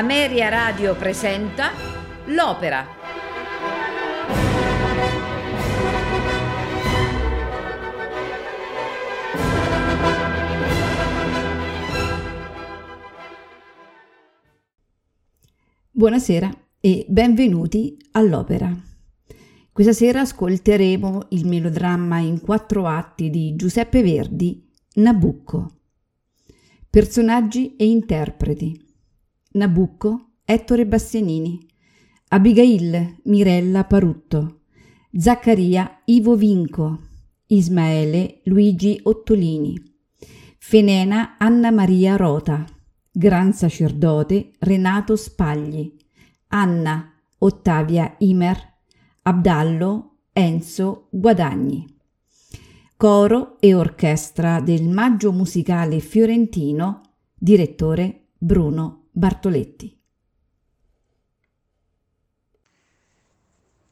[0.00, 1.72] Ameria Radio presenta
[2.28, 2.86] L'Opera.
[15.90, 18.74] Buonasera e benvenuti all'Opera.
[19.70, 25.80] Questa sera ascolteremo il melodramma in quattro atti di Giuseppe Verdi, Nabucco.
[26.88, 28.88] Personaggi e interpreti.
[29.52, 31.58] Nabucco, Ettore Bastianini.
[32.28, 34.60] Abigail, Mirella Parutto.
[35.12, 37.00] Zaccaria, Ivo Vinco.
[37.46, 39.74] Ismaele, Luigi Ottolini.
[40.56, 42.64] Fenena, Anna Maria Rota.
[43.10, 45.96] Gran sacerdote, Renato Spagli.
[46.48, 48.56] Anna, Ottavia Imer.
[49.22, 51.98] Abdallo, Enzo Guadagni
[52.96, 57.00] coro e orchestra del Maggio Musicale Fiorentino,
[57.34, 60.00] direttore Bruno Bartoletti.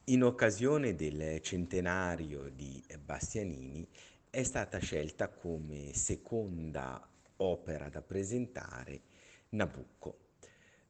[0.05, 3.87] In occasione del centenario di Bastianini
[4.31, 9.03] è stata scelta come seconda opera da presentare
[9.51, 10.29] Nabucco.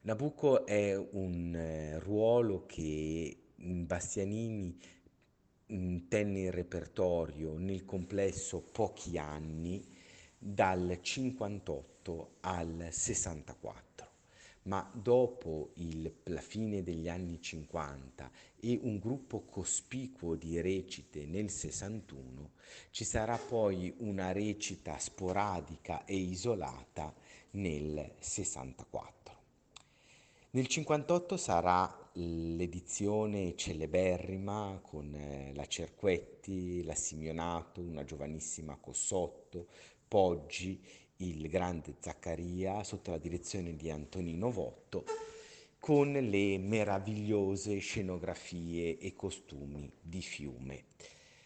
[0.03, 4.79] Nabucco è un eh, ruolo che Bastianini
[6.07, 9.85] tenne in repertorio nel complesso pochi anni,
[10.37, 13.88] dal 58 al 64.
[14.69, 21.49] Ma dopo il, la fine degli anni 50 e un gruppo cospicuo di recite nel
[21.49, 22.51] 61,
[22.91, 27.11] ci sarà poi una recita sporadica e isolata
[27.51, 29.37] nel 64.
[30.51, 39.65] Nel 58 sarà l'edizione celeberrima con eh, la Cerquetti, la Simionato, una giovanissima Cossotto,
[40.07, 40.79] Poggi,
[41.21, 45.03] il grande Zaccaria sotto la direzione di Antonino Votto,
[45.77, 50.85] con le meravigliose scenografie e costumi di Fiume,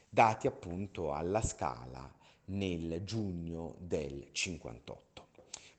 [0.10, 2.12] dati appunto alla Scala
[2.46, 5.28] nel giugno del 58.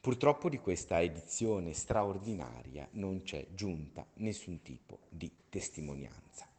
[0.01, 6.54] Purtroppo di questa edizione straordinaria non c'è giunta nessun tipo di testimonianza.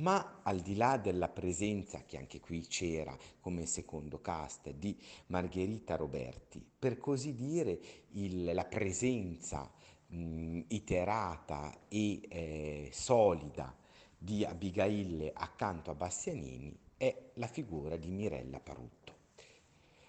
[0.00, 4.96] Ma al di là della presenza, che anche qui c'era come secondo cast, di
[5.26, 7.78] Margherita Roberti, per così dire
[8.12, 9.70] il, la presenza
[10.06, 13.76] mh, iterata e eh, solida
[14.16, 19.14] di Abigail accanto a Bastianini è la figura di Mirella Parutto.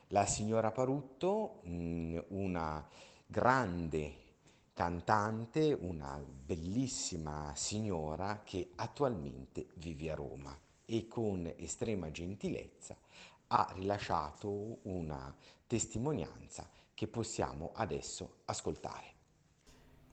[0.07, 2.85] La signora Parutto, mm, una
[3.25, 4.20] grande
[4.73, 12.97] cantante, una bellissima signora che attualmente vive a Roma e con estrema gentilezza
[13.47, 15.35] ha rilasciato una
[15.67, 19.10] testimonianza che possiamo adesso ascoltare.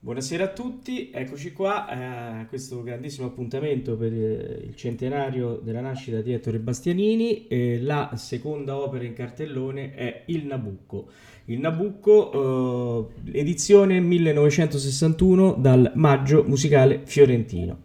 [0.01, 5.81] Buonasera a tutti, eccoci qua a eh, questo grandissimo appuntamento per eh, il centenario della
[5.81, 7.47] nascita di Ettore Bastianini.
[7.47, 11.09] Eh, la seconda opera in cartellone è Il Nabucco.
[11.45, 17.79] Il Nabucco, eh, edizione 1961 dal Maggio Musicale Fiorentino.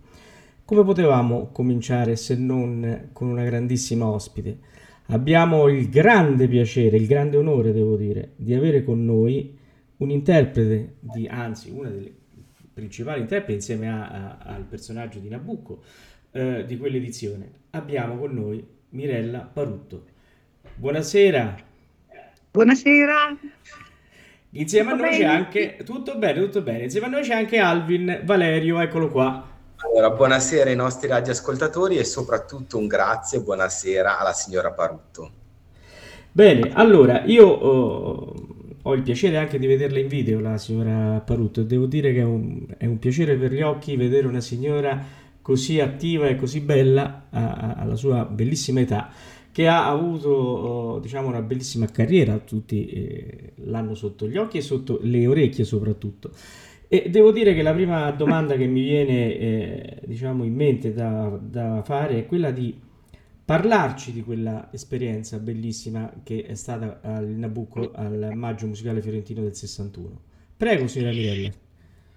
[0.64, 4.58] Come potevamo cominciare se non con una grandissima ospite?
[5.06, 9.62] Abbiamo il grande piacere, il grande onore, devo dire, di avere con noi
[9.98, 12.12] un interprete di, anzi, una delle
[12.72, 15.82] principali interpreti insieme a, a, al personaggio di Nabucco
[16.32, 17.50] eh, di quell'edizione.
[17.70, 20.04] Abbiamo con noi Mirella Parutto.
[20.74, 21.56] Buonasera.
[22.50, 23.36] Buonasera.
[24.50, 25.24] Insieme tutto a noi bene?
[25.24, 26.84] c'è anche tutto bene, tutto bene.
[26.84, 29.52] Insieme a noi c'è anche Alvin Valerio, eccolo qua.
[29.76, 35.42] Allora, buonasera ai nostri radioascoltatori e soprattutto un grazie, buonasera alla signora Parutto.
[36.30, 38.53] Bene, allora io oh,
[38.86, 42.24] ho il piacere anche di vederla in video, la signora Parutto, devo dire che è
[42.24, 45.02] un, è un piacere per gli occhi vedere una signora
[45.40, 49.10] così attiva e così bella a, a, alla sua bellissima età
[49.54, 54.60] che ha avuto oh, diciamo una bellissima carriera, tutti eh, l'hanno sotto gli occhi e
[54.60, 56.32] sotto le orecchie soprattutto.
[56.88, 61.38] E devo dire che la prima domanda che mi viene eh, diciamo in mente da,
[61.40, 62.74] da fare è quella di
[63.44, 69.54] parlarci di quella esperienza bellissima che è stata al Nabucco al Maggio Musicale Fiorentino del
[69.54, 70.20] 61.
[70.56, 71.50] Prego, signora Mirella.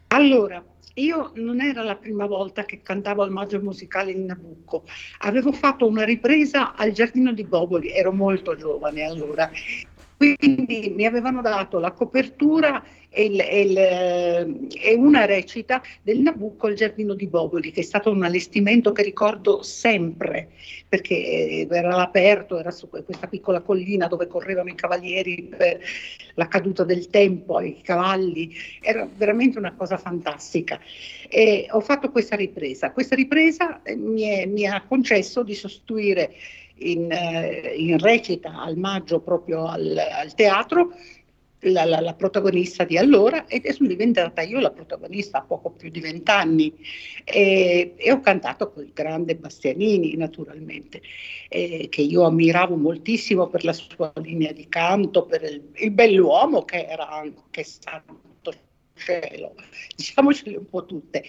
[0.08, 0.64] Allora,
[0.96, 4.84] io non era la prima volta che cantavo al Maggio Musicale in Nabucco,
[5.20, 9.52] avevo fatto una ripresa al Giardino di Boboli, ero molto giovane allora,
[10.16, 16.68] quindi mi avevano dato la copertura e, il, e, il, e, una recita del Nabucco
[16.68, 20.50] Il giardino di Boboli, che è stato un allestimento che ricordo sempre,
[20.88, 25.80] perché era all'aperto, era su questa piccola collina dove correvano i cavalieri per
[26.36, 30.80] la caduta del tempo, i cavalli, era veramente una cosa fantastica.
[31.30, 32.92] E ho fatto questa ripresa.
[32.92, 36.36] Questa ripresa eh, mi, è, mi ha concesso di sostituire
[36.80, 40.94] in, eh, in recita al maggio proprio al, al teatro
[41.72, 45.90] la, la, la, protagonista di allora ed sono diventata io la protagonista a poco più
[45.90, 46.74] di vent'anni.
[47.24, 51.02] E, e, ho cantato con il grande Bastianini naturalmente
[51.50, 56.64] eh, che io ammiravo moltissimo per la sua linea di canto, per il, il bell'uomo
[56.64, 58.28] che era anche santo
[58.98, 59.56] cielo,
[59.96, 61.24] diciamocele un po' tutte.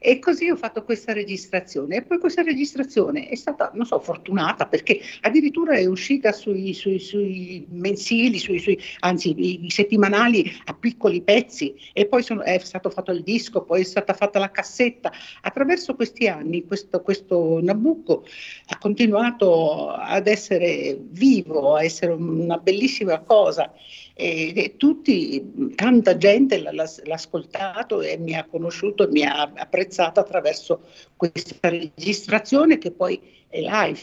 [0.00, 4.66] E così ho fatto questa registrazione e poi questa registrazione è stata, non so, fortunata
[4.66, 11.74] perché addirittura è uscita sui, sui, sui mensili, sui, anzi i, settimanali a piccoli pezzi
[11.92, 15.12] e poi sono, è stato fatto il disco, poi è stata fatta la cassetta.
[15.40, 18.24] Attraverso questi anni questo, questo Nabucco
[18.66, 23.72] ha continuato ad essere vivo, a essere una bellissima cosa
[24.20, 29.52] e, e tutti, tanta gente l'ha, l'ha ascoltato e mi ha conosciuto e mi ha
[29.54, 30.82] apprezzato attraverso
[31.16, 34.00] questa registrazione che poi è live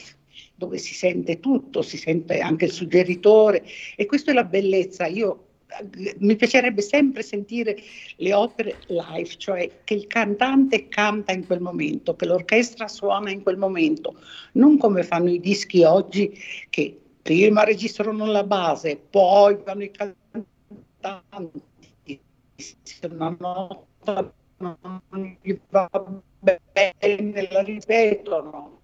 [0.55, 3.63] dove si sente tutto, si sente anche il suggeritore.
[3.95, 5.05] E questa è la bellezza.
[5.05, 5.45] Io
[6.19, 7.77] mi piacerebbe sempre sentire
[8.17, 13.43] le opere live, cioè che il cantante canta in quel momento, che l'orchestra suona in
[13.43, 14.15] quel momento,
[14.53, 16.37] non come fanno i dischi oggi
[16.69, 21.61] che prima registrano la base, poi vanno i cantanti,
[23.09, 25.89] una nota non gli va
[26.39, 28.81] bene la ripetono.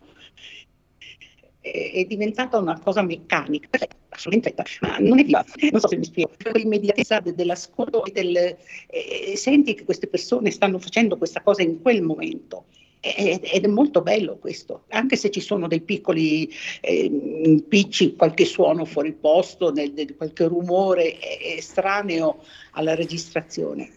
[1.60, 3.70] È, diventata una cosa meccanica,
[4.10, 8.36] assolutamente, ma non è viva, non so se mi spiego, l'immediatezza dell'ascolto, del,
[8.88, 12.66] eh, senti che queste persone stanno facendo questa cosa in quel momento
[13.02, 16.48] ed è molto bello questo, anche se ci sono dei piccoli
[16.82, 21.18] eh, impicci, qualche suono fuori posto, nel, nel, qualche rumore
[21.58, 22.44] estraneo
[22.74, 23.90] alla registrazione.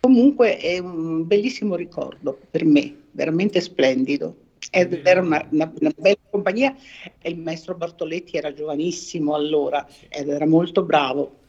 [0.00, 4.36] Comunque è un bellissimo ricordo per me, veramente splendido.
[4.70, 6.76] Ed era una, una, una, bella compagnia
[7.18, 11.39] e il maestro Bartoletti era giovanissimo allora ed era molto bravo.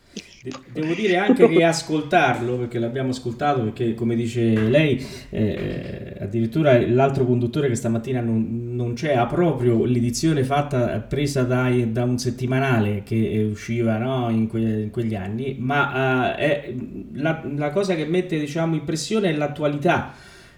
[0.73, 7.25] Devo dire anche che ascoltarlo, perché l'abbiamo ascoltato, perché come dice lei, eh, addirittura l'altro
[7.25, 13.03] conduttore che stamattina non, non c'è, ha proprio l'edizione fatta, presa dai, da un settimanale
[13.03, 16.75] che usciva no, in, que, in, quegli anni, ma eh,
[17.13, 20.15] la, la, cosa che mette diciamo, impressione è l'attualità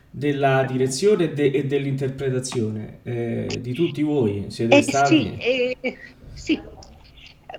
[0.09, 4.45] della direzione e, de, e dell'interpretazione eh, di tutti voi.
[4.47, 5.35] Siete eh, stati...
[5.37, 5.97] Sì, eh,
[6.31, 6.59] sì,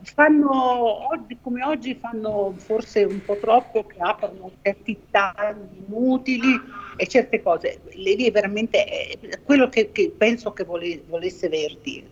[0.05, 6.61] fanno oggi come oggi fanno forse un po' troppo che aprono certi tagli inutili
[6.97, 7.81] e certe cose.
[7.93, 12.05] Lì è veramente quello che, che penso che vole, volesse Verdi,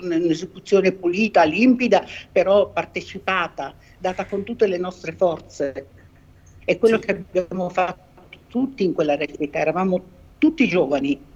[0.00, 5.88] un'esecuzione pulita, limpida, però partecipata, data con tutte le nostre forze.
[6.64, 7.06] È quello sì.
[7.06, 8.04] che abbiamo fatto
[8.48, 10.02] tutti in quella recita, eravamo
[10.38, 11.34] tutti giovani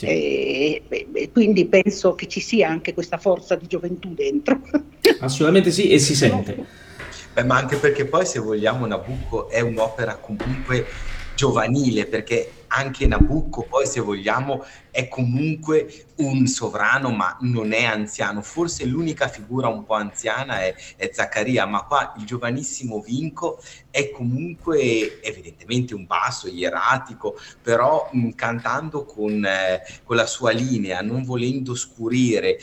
[0.00, 0.06] sì.
[0.06, 4.60] E, e, quindi penso che ci sia anche questa forza di gioventù dentro.
[5.20, 6.64] Assolutamente sì, e si sente.
[7.34, 10.86] Beh, ma anche perché poi, se vogliamo, Nabucco è un'opera comunque
[11.34, 18.42] giovanile, perché anche Nabucco poi se vogliamo è comunque un sovrano ma non è anziano,
[18.42, 23.60] forse l'unica figura un po' anziana è, è Zaccaria, ma qua il giovanissimo Vinco
[23.90, 31.00] è comunque evidentemente un basso, ieratico, però mh, cantando con, eh, con la sua linea,
[31.00, 32.58] non volendo scurire,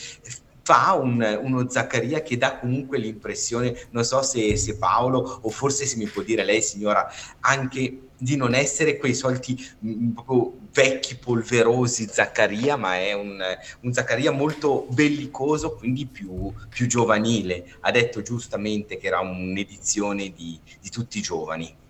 [0.68, 5.86] fa un, uno Zaccaria che dà comunque l'impressione, non so se, se Paolo o forse
[5.86, 7.10] se mi può dire lei signora,
[7.40, 13.42] anche di non essere quei soliti mh, mm, proprio vecchi polverosi Zaccaria, ma è un,
[13.82, 17.76] un Zaccaria molto bellicoso, quindi più, più, giovanile.
[17.82, 21.86] Ha detto giustamente che era un'edizione di, di tutti i giovani.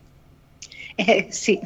[1.08, 1.60] Eh, sì,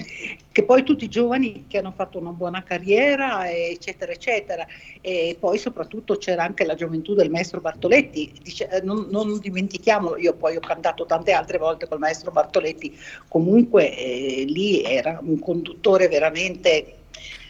[0.51, 4.67] che poi tutti i giovani che hanno fatto una buona carriera, eccetera, eccetera.
[5.00, 8.33] E poi soprattutto c'era anche la gioventù del maestro Bartoletti.
[8.43, 12.93] Dice, eh, non, non, dimentichiamolo, io poi ho cantato tante altre volte col maestro Bartoletti,
[13.29, 16.95] comunque eh, lì era un conduttore veramente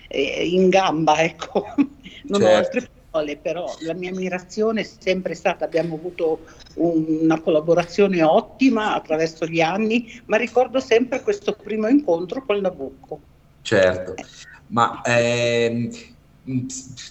[0.07, 1.65] eh, in gamba, ecco.
[2.29, 2.45] non certo.
[2.45, 2.89] ho altre
[3.41, 10.21] però la mia ammirazione è sempre stata, abbiamo avuto una collaborazione ottima attraverso gli anni,
[10.25, 13.19] ma ricordo sempre questo primo incontro col Nabucco.
[13.61, 14.15] Certo,
[14.67, 15.89] ma ehm,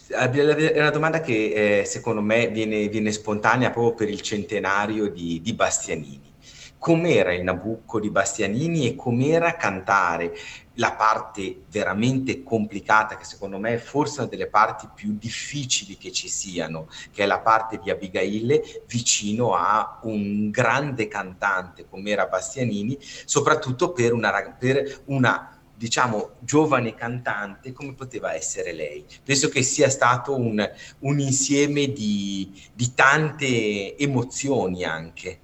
[0.08, 5.40] è una domanda che eh, secondo me viene, viene, spontanea proprio per il centenario di,
[5.42, 6.32] di Bastianini.
[6.78, 10.32] com'era il Nabucco di Bastianini e com'era cantare
[10.80, 16.10] la parte veramente complicata, che secondo me è forse una delle parti più difficili che
[16.10, 22.26] ci siano, che è la parte di Abigail vicino a un grande cantante come era
[22.26, 29.04] Bastianini, soprattutto per una, per una diciamo, giovane cantante come poteva essere lei.
[29.22, 30.66] Penso che sia stato un,
[31.00, 35.40] un insieme di, di tante emozioni anche.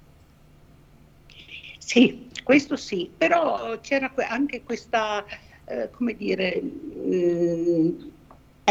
[1.87, 5.25] Sì, questo sì, però c'era anche questa,
[5.63, 7.76] eh, come dire, mh, mm,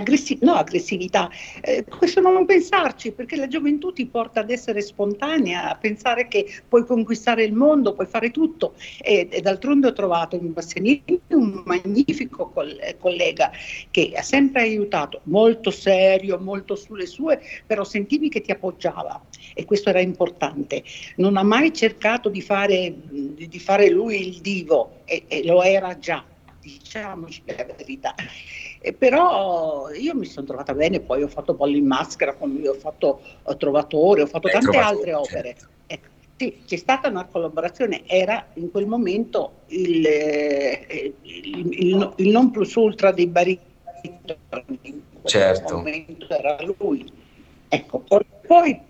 [0.06, 1.28] Aggressi- no, aggressività,
[1.60, 6.46] eh, questo non pensarci perché la gioventù ti porta ad essere spontanea, a pensare che
[6.68, 11.64] puoi conquistare il mondo, puoi fare tutto e, e d'altronde ho trovato in Bastianini un
[11.66, 13.50] magnifico coll- collega
[13.90, 19.20] che ha sempre aiutato, molto serio, molto sulle sue, però sentivi che ti appoggiava
[19.54, 20.84] e questo era importante.
[21.16, 25.98] Non ha mai cercato di fare, di fare lui il divo e, e lo era
[25.98, 26.24] già,
[26.60, 28.14] diciamoci la verità.
[28.86, 32.68] E però io mi sono trovata bene, poi ho fatto Pollo in maschera con lui,
[32.68, 33.20] ho fatto
[33.58, 35.56] Trovatore, ho fatto tante altre opere.
[35.58, 35.68] Certo.
[35.88, 42.30] Ecco, sì, c'è stata una collaborazione, era in quel momento il, eh, il, il, il
[42.30, 43.66] non plus ultra dei baritoni,
[44.02, 45.78] in quel certo.
[45.78, 47.10] momento era lui.
[47.66, 48.04] Ecco,
[48.46, 48.80] poi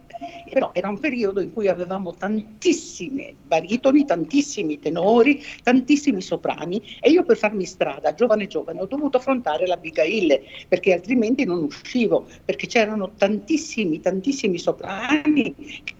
[0.51, 7.25] però era un periodo in cui avevamo tantissimi baritoni, tantissimi tenori, tantissimi soprani e io
[7.25, 12.67] per farmi strada, giovane giovane, ho dovuto affrontare la Bigail perché altrimenti non uscivo, perché
[12.67, 15.55] c'erano tantissimi, tantissimi soprani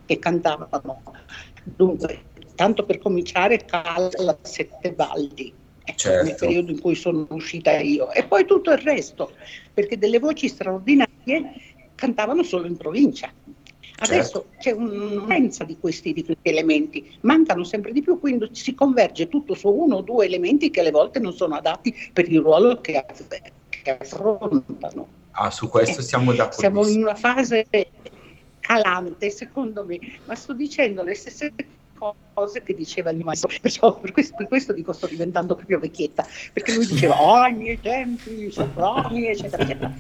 [0.05, 1.03] che cantavano.
[1.65, 5.53] Dunque, tanto per cominciare, Calla Sette Baldi.
[5.89, 6.25] Ecco, certo.
[6.25, 9.37] nel periodo in cui sono uscita io e poi tutto il resto
[9.73, 11.53] perché delle voci straordinarie
[11.95, 13.33] cantavano solo in provincia
[13.99, 14.49] Adesso certo.
[14.59, 19.55] c'è un'immensa di questi, di questi elementi, mancano sempre di più, quindi si converge tutto
[19.55, 23.05] su uno o due elementi che alle volte non sono adatti per il ruolo che,
[23.69, 25.09] che affrontano.
[25.31, 26.59] Ah, su questo siamo d'accordo.
[26.59, 27.67] Siamo in una fase
[28.61, 31.55] calante, secondo me, ma sto dicendo le stesse
[31.97, 35.79] cose che diceva il mio maestro, perciò per questo, per questo dico sto diventando proprio
[35.79, 39.95] vecchietta, perché lui diceva oh, ai miei tempi, soprani, eccetera, eccetera.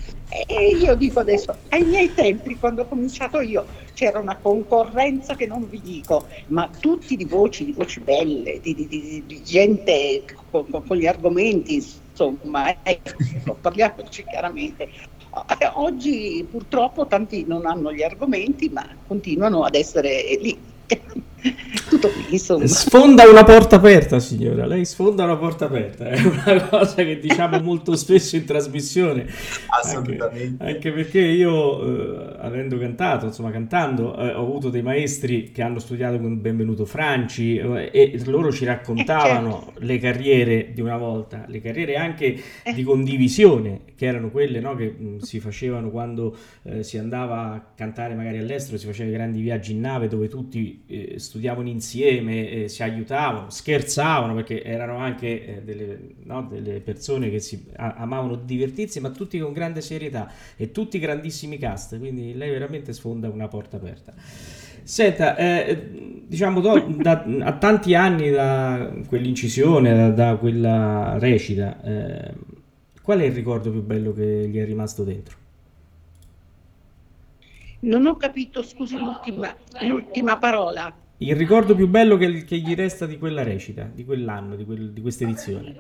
[0.47, 5.47] E io dico adesso, ai miei tempi, quando ho cominciato io, c'era una concorrenza che
[5.47, 10.25] non vi dico, ma tutti di voci, di voci belle, di, di, di, di gente
[10.51, 14.89] con, con, gli argomenti, insomma, ecco, parliamoci chiaramente.
[15.75, 20.59] Oggi purtroppo tanti non hanno gli argomenti, ma continuano ad essere lì.
[21.89, 22.67] Tutto qui, insomma.
[22.67, 24.67] Sfonda una porta aperta, signora.
[24.67, 26.09] Lei sfonda una porta aperta.
[26.09, 29.27] È una cosa che diciamo molto spesso in trasmissione.
[29.69, 30.63] Assolutamente.
[30.63, 35.63] Anche, anche perché io, eh, avendo cantato, insomma, cantando, eh, ho avuto dei maestri che
[35.63, 39.81] hanno studiato con Benvenuto Franci eh, e loro ci raccontavano certo.
[39.85, 42.73] le carriere di una volta, le carriere anche eh.
[42.73, 47.73] di condivisione, che erano quelle no, che mh, si facevano quando eh, si andava a
[47.75, 52.49] cantare magari all'estero, si facevano i grandi viaggi in nave dove tutti eh, studiavano insieme,
[52.49, 57.95] eh, si aiutavano, scherzavano perché erano anche eh, delle, no, delle, persone che si a-
[57.99, 63.29] amavano divertirsi, ma tutti con grande serietà e tutti grandissimi cast, quindi lei veramente sfonda
[63.29, 64.15] una porta aperta.
[64.85, 72.35] Senta, eh, diciamo do, da, a tanti anni da quell'incisione, da, da quella recita, eh,
[73.03, 75.45] qual è il ricordo più bello che gli è rimasto dentro?
[77.81, 80.93] Non ho capito, scusi, l'ultima, l'ultima parola.
[81.19, 84.93] Il ricordo più bello che, che, gli resta di quella recita, di quell'anno, di, quel,
[84.93, 85.77] di questa edizione.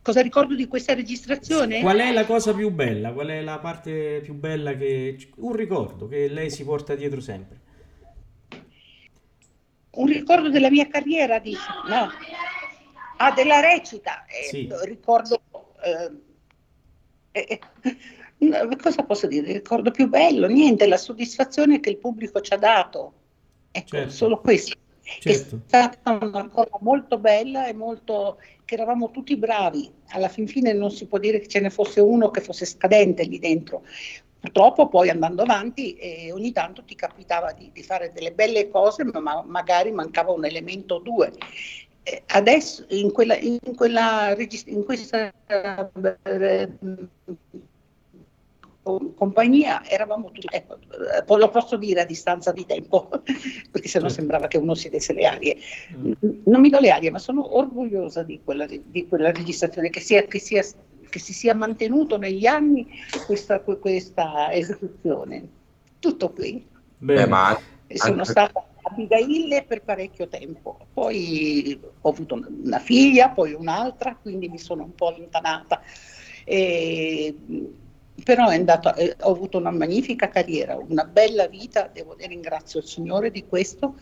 [0.00, 1.80] Cosa ricordo di questa registrazione?
[1.80, 3.12] Qual è la cosa più bella?
[3.12, 5.18] Qual è la parte più bella che...
[5.36, 7.60] Un ricordo che lei si porta dietro sempre.
[9.90, 11.66] Un ricordo della mia carriera, dice?
[11.88, 12.08] No.
[13.16, 14.24] Ah, della recita.
[14.26, 14.68] Eh, sì.
[14.84, 15.42] Ricordo...
[17.32, 17.60] Eh,
[18.38, 19.48] eh, cosa posso dire?
[19.48, 20.46] Il ricordo più bello?
[20.46, 23.14] Niente, la soddisfazione che il pubblico ci ha dato
[23.70, 24.10] Ecco, certo.
[24.10, 24.76] solo questo.
[25.02, 25.56] Certo.
[25.56, 29.90] È stata una cosa molto bella e molto che eravamo tutti bravi.
[30.08, 33.24] Alla fin fine non si può dire che ce ne fosse uno che fosse scadente
[33.24, 33.84] lì dentro.
[34.40, 39.04] Purtroppo poi andando avanti eh, ogni tanto ti capitava di, di, fare delle belle cose,
[39.04, 41.32] ma magari mancava un elemento o due.
[42.02, 46.68] Eh, adesso in quella, in quella in questa eh,
[49.14, 50.78] compagnia eravamo tutti, ecco,
[51.36, 53.08] lo posso dire a distanza di tempo,
[53.70, 54.20] perché sennò certo.
[54.20, 55.56] sembrava che uno si desse le arie.
[55.94, 56.12] Mm.
[56.44, 60.22] Non mi do le arie, ma sono orgogliosa di quella, di quella registrazione, che, sia,
[60.22, 60.64] che, sia,
[61.08, 62.86] che, si sia mantenuto negli anni
[63.26, 65.48] questa, questa esecuzione.
[65.98, 66.66] Tutto qui.
[66.98, 67.60] Beh, ma...
[67.90, 74.58] Sono stata Abigail per parecchio tempo, poi ho avuto una figlia, poi un'altra, quindi mi
[74.58, 75.80] sono un po' allontanata.
[76.44, 77.34] E,
[78.22, 83.30] però andato, eh, ho avuto una magnifica carriera, una bella vita, devo, ringrazio il Signore
[83.30, 83.94] di questo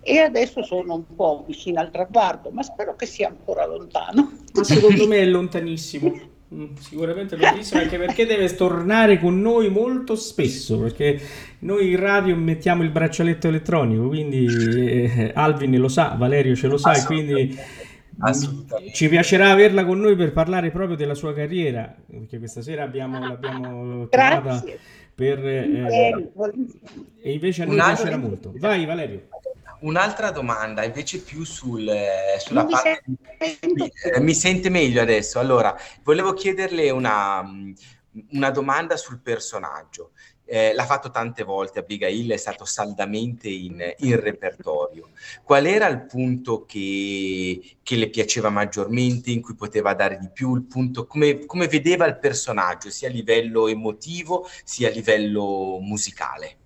[0.00, 4.32] e adesso sono un po' vicina al traguardo, ma spero che sia ancora lontano.
[4.52, 6.32] Ma secondo me è lontanissimo.
[6.54, 11.18] Mm, sicuramente lontanissimo anche perché deve tornare con noi molto spesso perché
[11.60, 16.76] noi in radio mettiamo il braccialetto elettronico quindi eh, Alvin lo sa, Valerio ce lo
[16.76, 17.58] sa e quindi
[18.92, 23.18] ci piacerà averla con noi per parlare proprio della sua carriera, perché questa sera abbiamo,
[23.18, 24.64] l'abbiamo chiamata
[25.14, 25.38] per...
[25.46, 26.30] Eh,
[27.22, 28.52] e invece a noi piacerà molto.
[28.56, 29.28] Vai Valerio.
[29.80, 33.02] Un'altra domanda, invece più sul, eh, sulla mi parte...
[33.38, 33.92] Sente...
[34.14, 35.38] Eh, mi sente meglio adesso.
[35.38, 37.44] Allora, volevo chiederle una,
[38.30, 40.12] una domanda sul personaggio
[40.46, 45.10] eh, l'ha fatto tante volte, Abigail è stato saldamente in, in repertorio.
[45.42, 50.54] Qual era il punto che, che, le piaceva maggiormente, in cui poteva dare di più,
[50.54, 56.56] il punto, come, come vedeva il personaggio, sia a livello emotivo sia a livello musicale?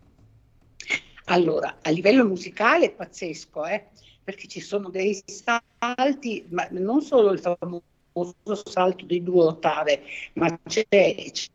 [1.27, 3.89] Allora, a livello musicale è pazzesco, eh?
[4.25, 7.83] perché ci sono dei salti, ma non solo il famoso
[8.65, 10.03] salto di due ottave,
[10.35, 10.87] ma c'è,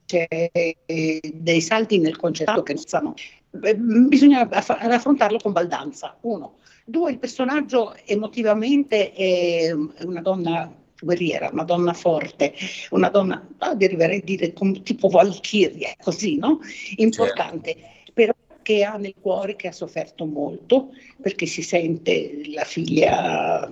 [0.05, 0.51] c'è
[0.85, 3.13] dei salti nel concerto che stanno.
[3.49, 6.17] Bisogna affrontarlo con baldanza.
[6.21, 6.57] Uno.
[6.85, 12.53] Due, il personaggio emotivamente è una donna guerriera, una donna forte,
[12.91, 14.53] una donna, arriverei a dire
[14.83, 16.59] tipo Valchiria, così, no?
[16.95, 17.75] Importante.
[17.75, 18.11] Certo.
[18.13, 20.89] Però che ha nel cuore che ha sofferto molto
[21.21, 23.69] perché si sente la figlia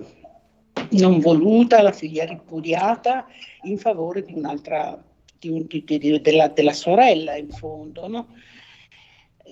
[0.92, 3.26] non voluta, la figlia ripudiata,
[3.62, 5.02] in favore di un'altra,
[5.38, 8.08] di un, di, di, della, della, sorella in fondo.
[8.08, 8.26] No?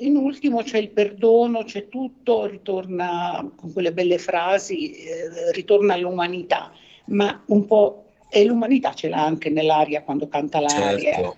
[0.01, 6.73] In ultimo c'è il perdono, c'è tutto, ritorna con quelle belle frasi, eh, ritorna all'umanità,
[7.07, 11.15] ma un po' e l'umanità ce l'ha anche nell'aria quando canta l'aria.
[11.15, 11.37] Certo.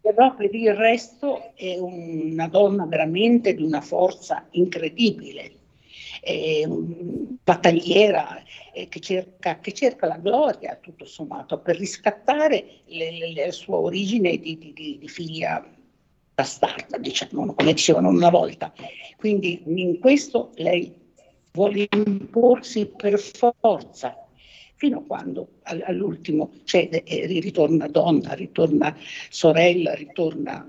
[0.00, 5.52] Però per il resto è una donna veramente di una forza incredibile,
[6.26, 13.32] eh, battagliera eh, che, cerca, che, cerca, la gloria, tutto sommato, per riscattare le, le,
[13.32, 15.64] la sua origine di, di, di, figlia
[16.34, 18.72] bastarda, diciamo, come dicevano una volta.
[19.16, 20.92] Quindi in questo lei
[21.52, 24.26] vuole imporsi per forza
[24.74, 28.94] fino a quando all'ultimo cede e ritorna donna, ritorna
[29.30, 30.68] sorella, ritorna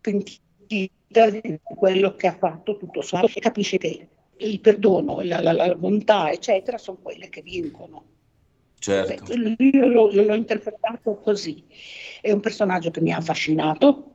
[0.00, 5.52] pentita di quello che ha fatto tutto sommato e capisce che il perdono, la, la,
[5.52, 8.04] la bontà, eccetera, sono quelle che vincono.
[8.78, 9.34] Certo.
[9.34, 11.64] Io l'ho, l'ho interpretato così.
[12.20, 14.14] È un personaggio che mi ha affascinato.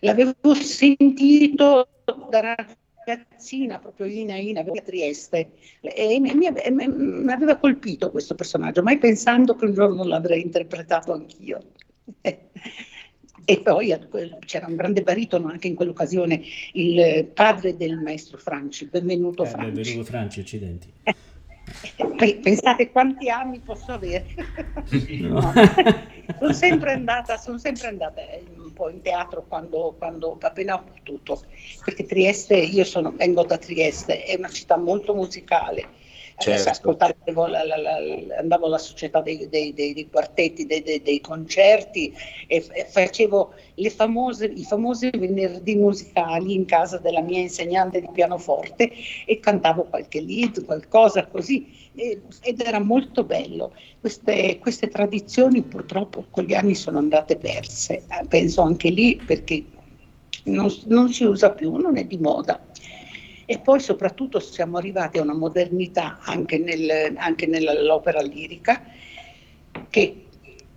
[0.00, 1.88] L'avevo sentito
[2.30, 2.54] da
[3.04, 8.82] ragazzina, proprio Ina Ina, a Trieste, e mi, mi, mi, mi, aveva colpito questo personaggio,
[8.82, 11.62] mai pensando che un giorno l'avrei interpretato anch'io.
[13.48, 13.96] E poi
[14.44, 19.70] c'era un grande baritono anche in quell'occasione, il padre del maestro Franci, benvenuto eh, Franci.
[19.70, 20.92] Benvenuto Franci, accidenti.
[22.42, 24.26] Pensate quanti anni posso avere?
[25.20, 25.40] No.
[25.40, 25.52] no.
[26.40, 28.20] sono, sempre andata, sono sempre andata
[28.56, 31.42] un po' in teatro quando, quando appena ho potuto,
[31.84, 35.95] perché Trieste, io sono, vengo da Trieste, è una città molto musicale
[36.38, 36.68] certo.
[36.68, 37.96] ascoltavo, la, la, la,
[38.38, 42.12] andavo alla società dei, dei, dei, dei quartetti, dei, concerti
[42.46, 43.54] e, e facevo
[43.90, 48.90] famose, i famosi venerdì musicali in casa della mia insegnante di pianoforte
[49.24, 53.72] e cantavo qualche lead, qualcosa così e, ed era molto bello.
[54.00, 59.64] Queste, queste tradizioni purtroppo con gli anni sono andate perse, penso anche lì perché
[60.44, 62.60] non, non si usa più, non è di moda.
[63.46, 68.82] E poi soprattutto siamo arrivati a una modernità anche, nel, anche nell'opera lirica
[69.88, 70.26] che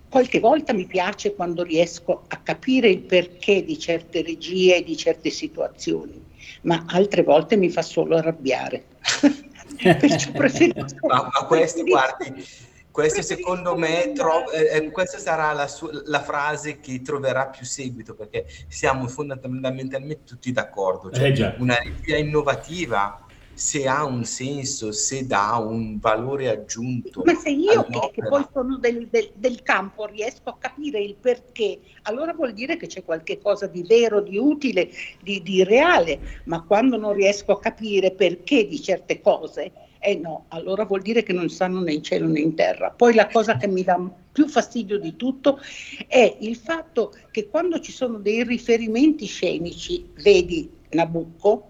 [0.08, 4.96] qualche volta mi piace quando riesco a capire il perché di certe regie e di
[4.96, 6.22] certe situazioni,
[6.62, 8.84] ma altre volte mi fa solo arrabbiare.
[9.80, 11.06] Perciò preferisco...
[11.06, 12.44] ma, ma questo, guardi,
[12.90, 17.64] questo secondo me, tro- eh, eh, questa sarà la, su- la, frase che troverà più
[17.64, 21.10] seguito perché siamo fondamentalmente tutti d'accordo.
[21.10, 27.22] Cioè, eh una regia innovativa, se ha un senso, se dà un valore aggiunto.
[27.24, 31.14] Ma se io che, che, poi sono del, del, del, campo riesco a capire il
[31.16, 34.90] perché, allora vuol dire che c'è qualche cosa di vero, di utile,
[35.22, 40.46] di, di reale, ma quando non riesco a capire perché di certe cose eh no,
[40.48, 42.90] allora vuol dire che non stanno né in cielo né in terra.
[42.90, 44.00] Poi la cosa che mi dà
[44.32, 45.60] più fastidio di tutto
[46.06, 51.66] è il fatto che quando ci sono dei riferimenti scenici, vedi Nabucco,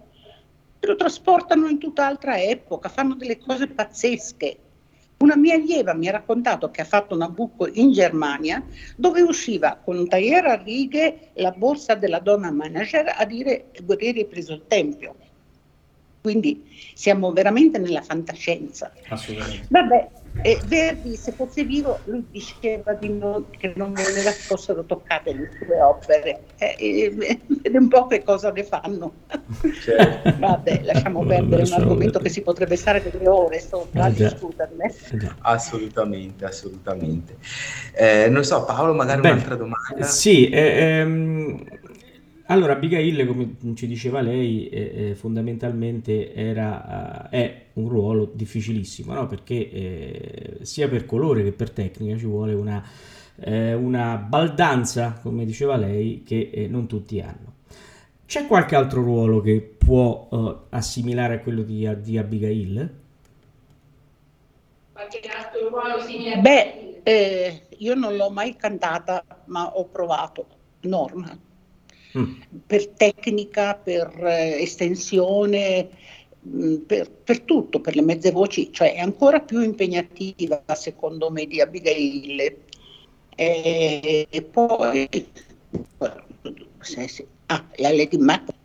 [0.79, 4.59] lo trasportano in tutt'altra epoca, fanno delle cose pazzesche.
[5.19, 8.65] Una mia allieva mi ha raccontato che ha fatto una buco in Germania
[8.97, 14.21] dove usciva con un tagliere a righe la borsa della donna manager a dire Guerrieri
[14.21, 15.17] hai preso il tempio.
[16.23, 18.93] Quindi siamo veramente nella fantascienza.
[19.09, 19.67] Assolutamente.
[19.71, 20.09] Vabbè,
[20.43, 25.33] e Verdi, se fosse vivo, lui diceva di non, che non voleva che fossero toccate
[25.33, 26.43] le sue opere.
[26.59, 29.15] Eh, eh, vede un po' che cosa ne fanno.
[29.83, 30.35] Certo.
[30.39, 34.85] Vabbè, lasciamo perdere un argomento che si potrebbe stare delle ore sopra a eh discuterne.
[34.85, 37.37] Eh assolutamente, assolutamente.
[37.93, 40.05] Eh, non so, Paolo, magari Beh, un'altra domanda.
[40.05, 41.65] Sì, ehm,
[42.51, 49.15] allora, Abigail, come ci diceva lei, eh, eh, fondamentalmente era, uh, è un ruolo difficilissimo,
[49.15, 49.29] no?
[49.29, 52.85] perché eh, sia per colore che per tecnica ci vuole una,
[53.37, 57.55] eh, una baldanza, come diceva lei, che eh, non tutti hanno.
[58.27, 62.95] C'è qualche altro ruolo che può assimilare a quello di, di Abigail?
[64.93, 66.39] Qualche altro ruolo simile?
[66.39, 70.47] Beh, eh, io non l'ho mai cantata, ma ho provato.
[70.83, 71.49] Norma
[72.19, 72.35] mm.
[72.67, 75.89] per tecnica, per eh, estensione,
[76.47, 81.47] mm, per, per, tutto, per le mezze voci, cioè è ancora più impegnativa secondo me
[81.47, 82.57] di Abigail.
[83.37, 85.09] E, e poi
[86.81, 88.59] se, se, ah, la Lady Macbeth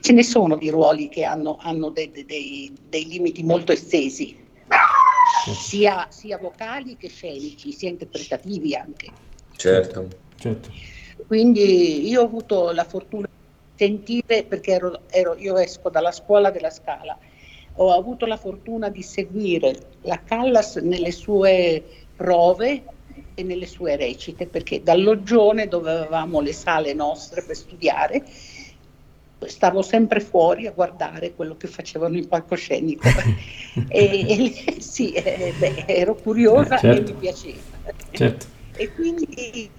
[0.00, 4.36] ce ne sono di ruoli che hanno, hanno dei, dei, dei, limiti molto estesi,
[5.60, 9.08] sia, sia, vocali che scenici, sia interpretativi anche.
[9.56, 10.08] Certo.
[10.36, 10.70] certo.
[11.26, 16.50] Quindi io ho avuto la fortuna di sentire, perché ero, ero, io esco dalla scuola
[16.50, 17.16] della Scala,
[17.76, 21.82] ho avuto la fortuna di seguire la Callas nelle sue
[22.14, 22.84] prove
[23.34, 28.22] e nelle sue recite, perché dall'Oggione dove avevamo le sale nostre per studiare,
[29.46, 33.08] stavo sempre fuori a guardare quello che facevano in palcoscenico.
[33.88, 37.10] e, e, sì, eh, beh, ero curiosa eh, certo.
[37.10, 37.60] e mi piaceva.
[38.12, 38.46] Certo.
[38.76, 39.70] E quindi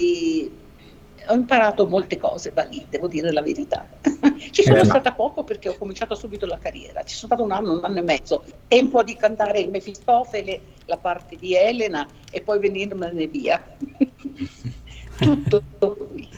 [0.00, 0.50] e
[1.26, 3.86] ho imparato molte cose da lì, devo dire la verità.
[4.50, 7.52] Ci sono eh, stata poco perché ho cominciato subito la carriera, ci sono stato un
[7.52, 12.40] anno, un anno e mezzo, tempo di cantare il Mefistofele, la parte di Elena e
[12.40, 13.62] poi venirmene via.
[15.18, 16.28] Tutto qui.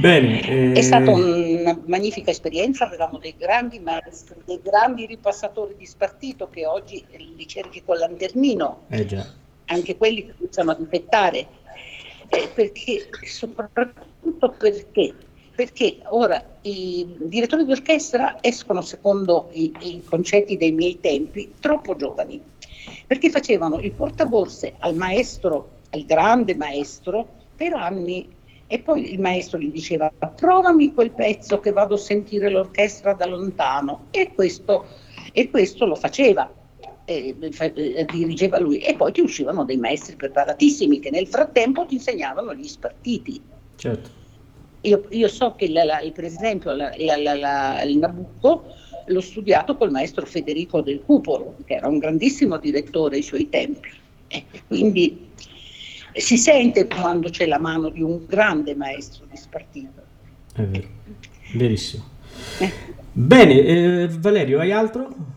[0.00, 0.72] Bene, eh...
[0.72, 6.66] È stata una magnifica esperienza, avevamo dei grandi maestri, dei grandi ripassatori di spartito che
[6.66, 8.84] oggi li cerchi con l'anternino.
[8.88, 9.06] Eh
[9.66, 11.46] Anche quelli che cominciano a difettare
[12.28, 15.14] eh, perché, soprattutto perché,
[15.54, 21.96] perché ora i direttori di orchestra escono secondo i, i concetti dei miei tempi troppo
[21.96, 22.40] giovani,
[23.06, 28.34] perché facevano il portaborse al maestro, al grande maestro, per anni
[28.68, 33.26] e poi il maestro gli diceva provami quel pezzo che vado a sentire l'orchestra da
[33.26, 34.86] lontano e questo,
[35.32, 36.50] e questo lo faceva
[37.06, 37.34] eh,
[38.10, 42.66] dirigeva lui e poi ti uscivano dei maestri preparatissimi che nel frattempo ti insegnavano gli
[42.66, 43.40] spartiti.
[43.76, 44.10] Certo.
[44.82, 48.64] Io, io so che la, la, per esempio la, il Nabucco
[49.06, 53.88] l'ho studiato col maestro Federico del Cupolo, che era un grandissimo direttore ai suoi tempi.
[54.28, 55.30] Eh, quindi
[56.12, 60.02] si sente quando c'è la mano di un grande maestro di spartito.
[60.52, 60.88] È vero,
[61.54, 62.04] verissimo.
[62.58, 62.72] Eh.
[63.12, 65.35] Bene, eh, Valerio, hai altro?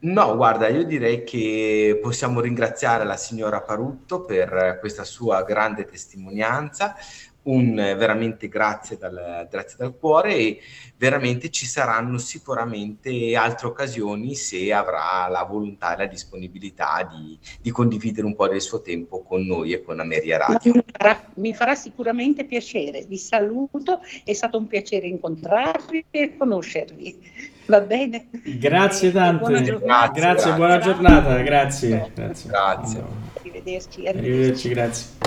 [0.00, 6.96] No, guarda, io direi che possiamo ringraziare la signora Parutto per questa sua grande testimonianza,
[7.42, 10.60] un veramente grazie dal, grazie dal cuore e
[10.96, 17.70] veramente ci saranno sicuramente altre occasioni se avrà la volontà e la disponibilità di, di
[17.70, 20.72] condividere un po' del suo tempo con noi e con Ameria Radio.
[20.74, 27.49] Mi farà, mi farà sicuramente piacere, vi saluto, è stato un piacere incontrarvi e conoscervi.
[27.70, 28.28] Va bene.
[28.58, 29.44] Grazie tante.
[29.44, 31.40] Buona grazie, grazie, buona giornata.
[31.40, 32.10] Grazie.
[32.12, 32.50] Grazie.
[32.50, 33.04] grazie.
[33.34, 34.08] Arrivederci.
[34.08, 35.18] Arrivederci, grazie.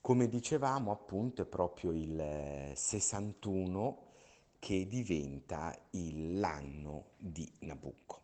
[0.00, 4.02] Come dicevamo, appunto, è proprio il 61
[4.60, 8.20] che diventa l'anno di Nabucco.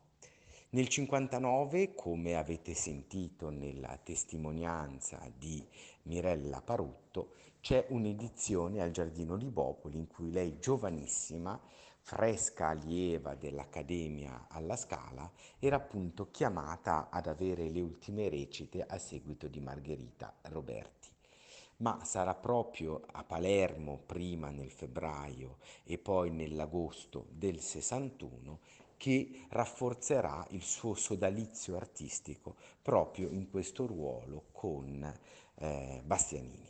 [0.70, 5.61] Nel 59, come avete sentito nella testimonianza di
[6.03, 11.61] Mirella Parutto, c'è un'edizione al Giardino Libopoli in cui lei, giovanissima,
[12.00, 19.48] fresca allieva dell'Accademia alla Scala, era appunto chiamata ad avere le ultime recite a seguito
[19.48, 21.08] di Margherita Roberti.
[21.78, 28.58] Ma sarà proprio a Palermo, prima nel febbraio e poi nell'agosto del 61,
[28.96, 35.10] che rafforzerà il suo sodalizio artistico proprio in questo ruolo con
[35.54, 36.69] eh, Bastianini.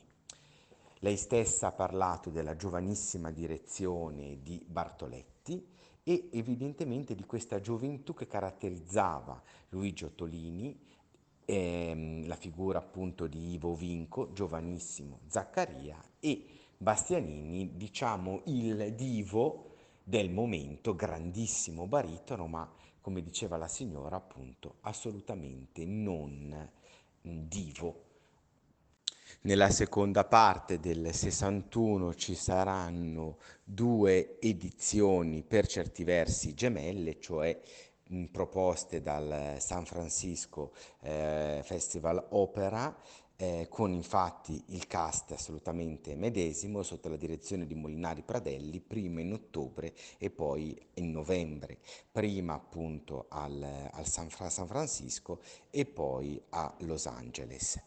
[1.03, 5.67] Lei stessa ha parlato della giovanissima direzione di Bartoletti
[6.03, 10.79] e evidentemente di questa gioventù che caratterizzava Luigi Ottolini,
[11.47, 16.45] ehm, la figura appunto di Ivo Vinco, giovanissimo Zaccaria e
[16.77, 25.87] Bastianini, diciamo il divo del momento, grandissimo baritono, ma come diceva la signora, appunto, assolutamente
[25.87, 26.71] non
[27.23, 28.09] divo.
[29.43, 37.59] Nella seconda parte del 61 ci saranno due edizioni per certi versi gemelle, cioè
[38.31, 42.95] proposte dal San Francisco eh, Festival Opera
[43.37, 49.33] eh, con infatti il cast assolutamente medesimo sotto la direzione di Molinari Pradelli, prima in
[49.33, 51.79] ottobre e poi in novembre,
[52.13, 57.81] prima appunto al, al San, San Francisco e poi a Los Angeles.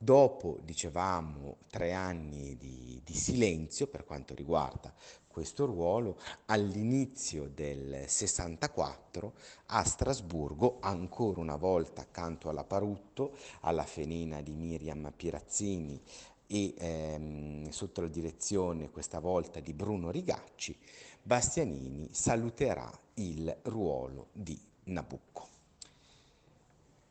[0.00, 4.94] Dopo, dicevamo, tre anni di, di, silenzio per quanto riguarda
[5.26, 9.32] questo ruolo, all'inizio del 64
[9.66, 16.00] a Strasburgo, ancora una volta accanto alla Parutto, alla Fenena di Miriam Pirazzini
[16.46, 20.78] e ehm, sotto la direzione questa volta di Bruno Rigacci,
[21.20, 25.57] Bastianini saluterà il ruolo di Nabucco.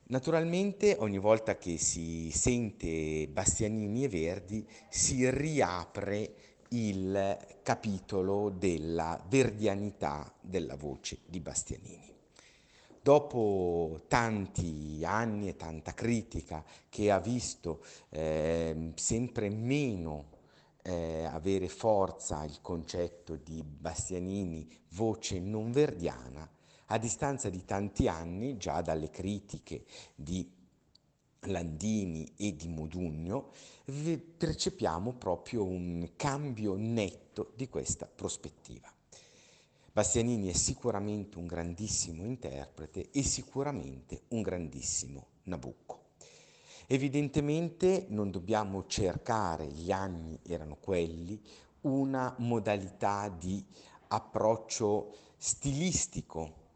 [0.10, 6.34] Naturalmente ogni volta che si sente Bastianini e Verdi si riapre
[6.70, 12.16] il capitolo della verdianità della voce di Bastianini.
[13.02, 20.36] Dopo tanti anni e tanta critica che ha visto eh, sempre meno
[20.84, 26.50] eh, avere forza il concetto di Bastianini voce non verdiana,
[26.88, 30.50] a distanza di tanti anni, già dalle critiche di
[31.42, 33.52] Landini e di Modugno,
[34.38, 38.92] percepiamo proprio un cambio netto di questa prospettiva.
[39.92, 46.06] Bastianini è sicuramente un grandissimo interprete e sicuramente un grandissimo Nabucco.
[46.88, 51.42] Evidentemente non dobbiamo cercare, gli anni erano quelli,
[51.82, 53.64] una modalità di
[54.10, 56.67] approccio stilistico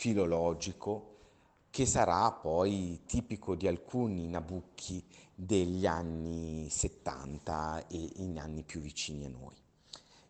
[0.00, 1.16] filologico
[1.68, 9.26] che sarà poi tipico di alcuni nabucchi degli anni 70 e in anni più vicini
[9.26, 9.54] a noi.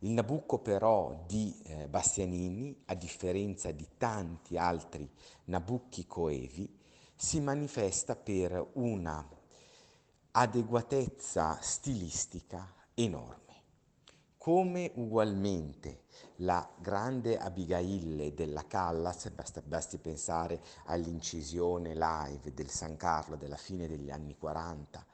[0.00, 5.08] Il Nabucco però di eh, Bastianini, a differenza di tanti altri
[5.44, 6.68] Nabucchi coevi,
[7.14, 9.24] si manifesta per una
[10.32, 13.39] adeguatezza stilistica enorme.
[14.42, 16.04] Come ugualmente
[16.36, 23.86] la grande Abigail della Callas, basta, basti pensare all'incisione live del San Carlo della fine
[23.86, 25.04] degli anni 40,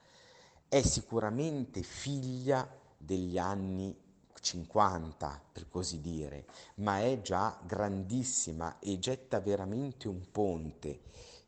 [0.68, 3.92] è sicuramente figlia degli anni
[4.32, 11.00] 50, per così dire, ma è già grandissima e getta veramente un ponte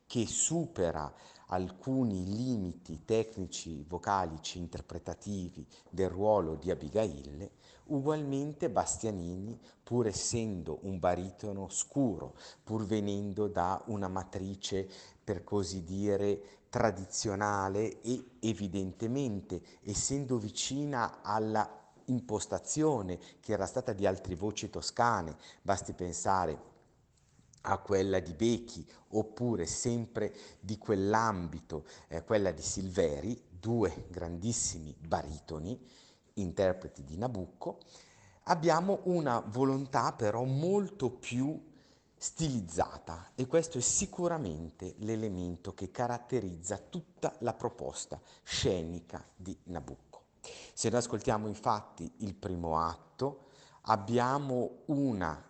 [0.04, 1.14] che supera
[1.50, 7.50] alcuni limiti tecnici, vocalici, interpretativi del ruolo di Abigail
[7.90, 14.88] Ugualmente Bastianini, pur essendo un baritono scuro, pur venendo da una matrice,
[15.24, 21.66] per così dire, tradizionale e evidentemente essendo vicina alla
[22.06, 26.76] impostazione che era stata di altre voci toscane, basti pensare
[27.62, 35.78] a quella di Becchi oppure sempre di quell'ambito, eh, quella di Silveri, due grandissimi baritoni,
[36.40, 37.78] interpreti di Nabucco,
[38.44, 41.66] abbiamo una volontà però molto più
[42.16, 50.24] stilizzata e questo è sicuramente l'elemento che caratterizza tutta la proposta scenica di Nabucco.
[50.72, 53.46] Se noi ascoltiamo infatti il primo atto,
[53.82, 55.44] abbiamo una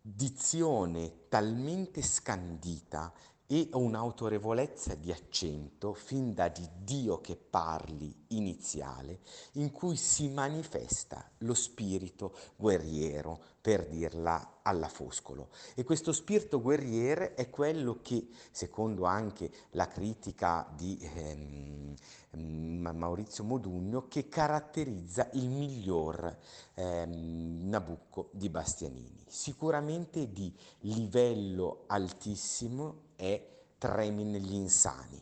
[0.00, 3.12] dizione talmente scandita
[3.52, 9.20] e un'autorevolezza di accento fin da di Dio che parli iniziale
[9.52, 15.50] in cui si manifesta lo spirito guerriero per dirla alla Foscolo.
[15.74, 21.94] E questo spirito guerriero è quello che, secondo anche la critica di ehm,
[22.94, 26.38] Maurizio Modugno, che caratterizza il miglior
[26.74, 29.24] ehm, Nabucco di Bastianini.
[29.28, 35.20] Sicuramente di livello altissimo è Tremi negli insani.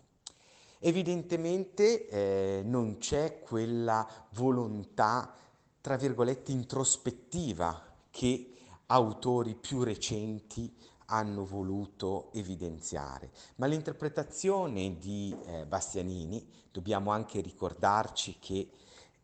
[0.81, 5.35] Evidentemente eh, non c'è quella volontà,
[5.81, 8.53] tra virgolette, introspettiva che
[8.87, 10.75] autori più recenti
[11.07, 13.31] hanno voluto evidenziare.
[13.57, 18.71] Ma l'interpretazione di eh, Bastianini, dobbiamo anche ricordarci che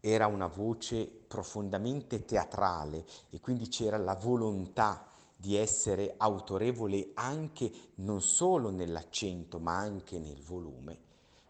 [0.00, 5.10] era una voce profondamente teatrale e quindi c'era la volontà
[5.46, 10.98] di essere autorevole anche non solo nell'accento ma anche nel volume,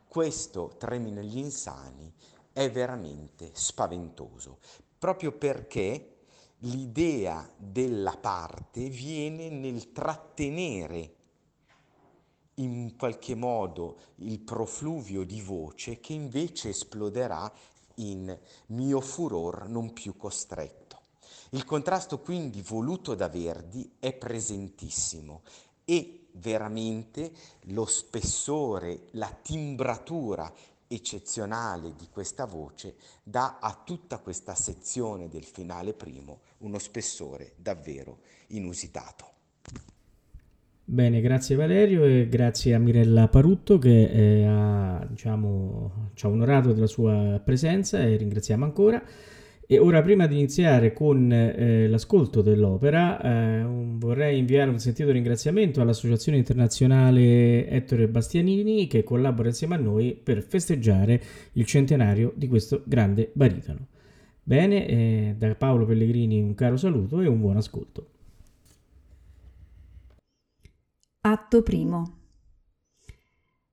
[0.07, 2.13] questo Tremino gli insani
[2.53, 4.59] è veramente spaventoso,
[4.99, 6.17] proprio perché
[6.59, 11.15] l'idea della parte viene nel trattenere
[12.57, 17.51] in qualche modo il profluvio di voce che invece esploderà
[17.95, 20.86] in mio furor non più costretto.
[21.51, 25.43] Il contrasto quindi voluto da Verdi è presentissimo
[25.85, 27.33] e veramente
[27.67, 30.53] lo spessore, la timbratura
[30.89, 38.19] eccezionale di questa voce dà a tutta questa sezione del finale primo uno spessore davvero
[38.49, 39.35] inusitato.
[40.89, 46.73] Bene, grazie Valerio e grazie a Mirella Parutto che eh, ha, diciamo, ci ha onorato
[46.73, 49.03] della sua presenza e ringraziamo ancora.
[49.69, 55.11] E ora, prima di iniziare con eh, l'ascolto dell'opera, eh, un, vorrei inviare un sentito
[55.11, 61.21] ringraziamento all'Associazione Internazionale Ettore Bastianini che collabora insieme a noi per festeggiare
[61.55, 63.89] il centenario di questo grande baritono.
[64.41, 68.11] Bene, eh, da Paolo Pellegrini un caro saluto e un buon ascolto.
[71.23, 72.19] Atto primo.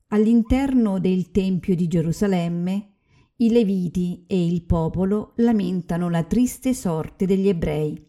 [0.08, 2.93] All'interno del Tempio di Gerusalemme,
[3.44, 8.02] i Leviti e il popolo lamentano la triste sorte degli ebrei,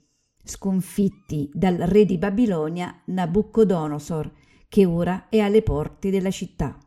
[0.45, 4.33] sconfitti dal re di Babilonia Nabucodonosor,
[4.69, 6.79] che ora è alle porte della città.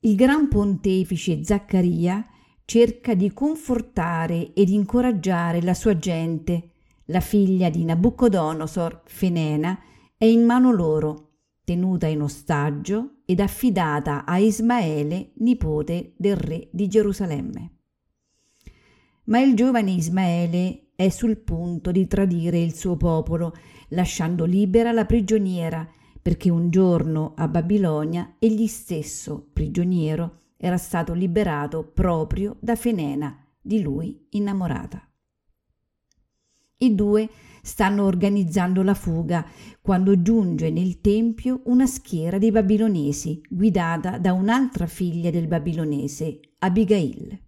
[0.00, 2.26] Il gran pontefice Zaccaria
[2.64, 6.70] cerca di confortare ed incoraggiare la sua gente.
[7.06, 9.78] La figlia di Nabucodonosor, Fenena,
[10.16, 16.88] è in mano loro, tenuta in ostaggio ed affidata a Ismaele, nipote del re di
[16.88, 17.70] Gerusalemme.
[19.26, 23.54] Ma il giovane Ismaele è sul punto di tradire il suo popolo,
[23.90, 25.88] lasciando libera la prigioniera,
[26.20, 33.80] perché un giorno a Babilonia egli stesso, prigioniero, era stato liberato proprio da Fenena, di
[33.80, 35.08] lui innamorata.
[36.82, 37.28] I due
[37.62, 39.46] stanno organizzando la fuga
[39.82, 47.38] quando giunge nel tempio una schiera di babilonesi guidata da un'altra figlia del babilonese, Abigail.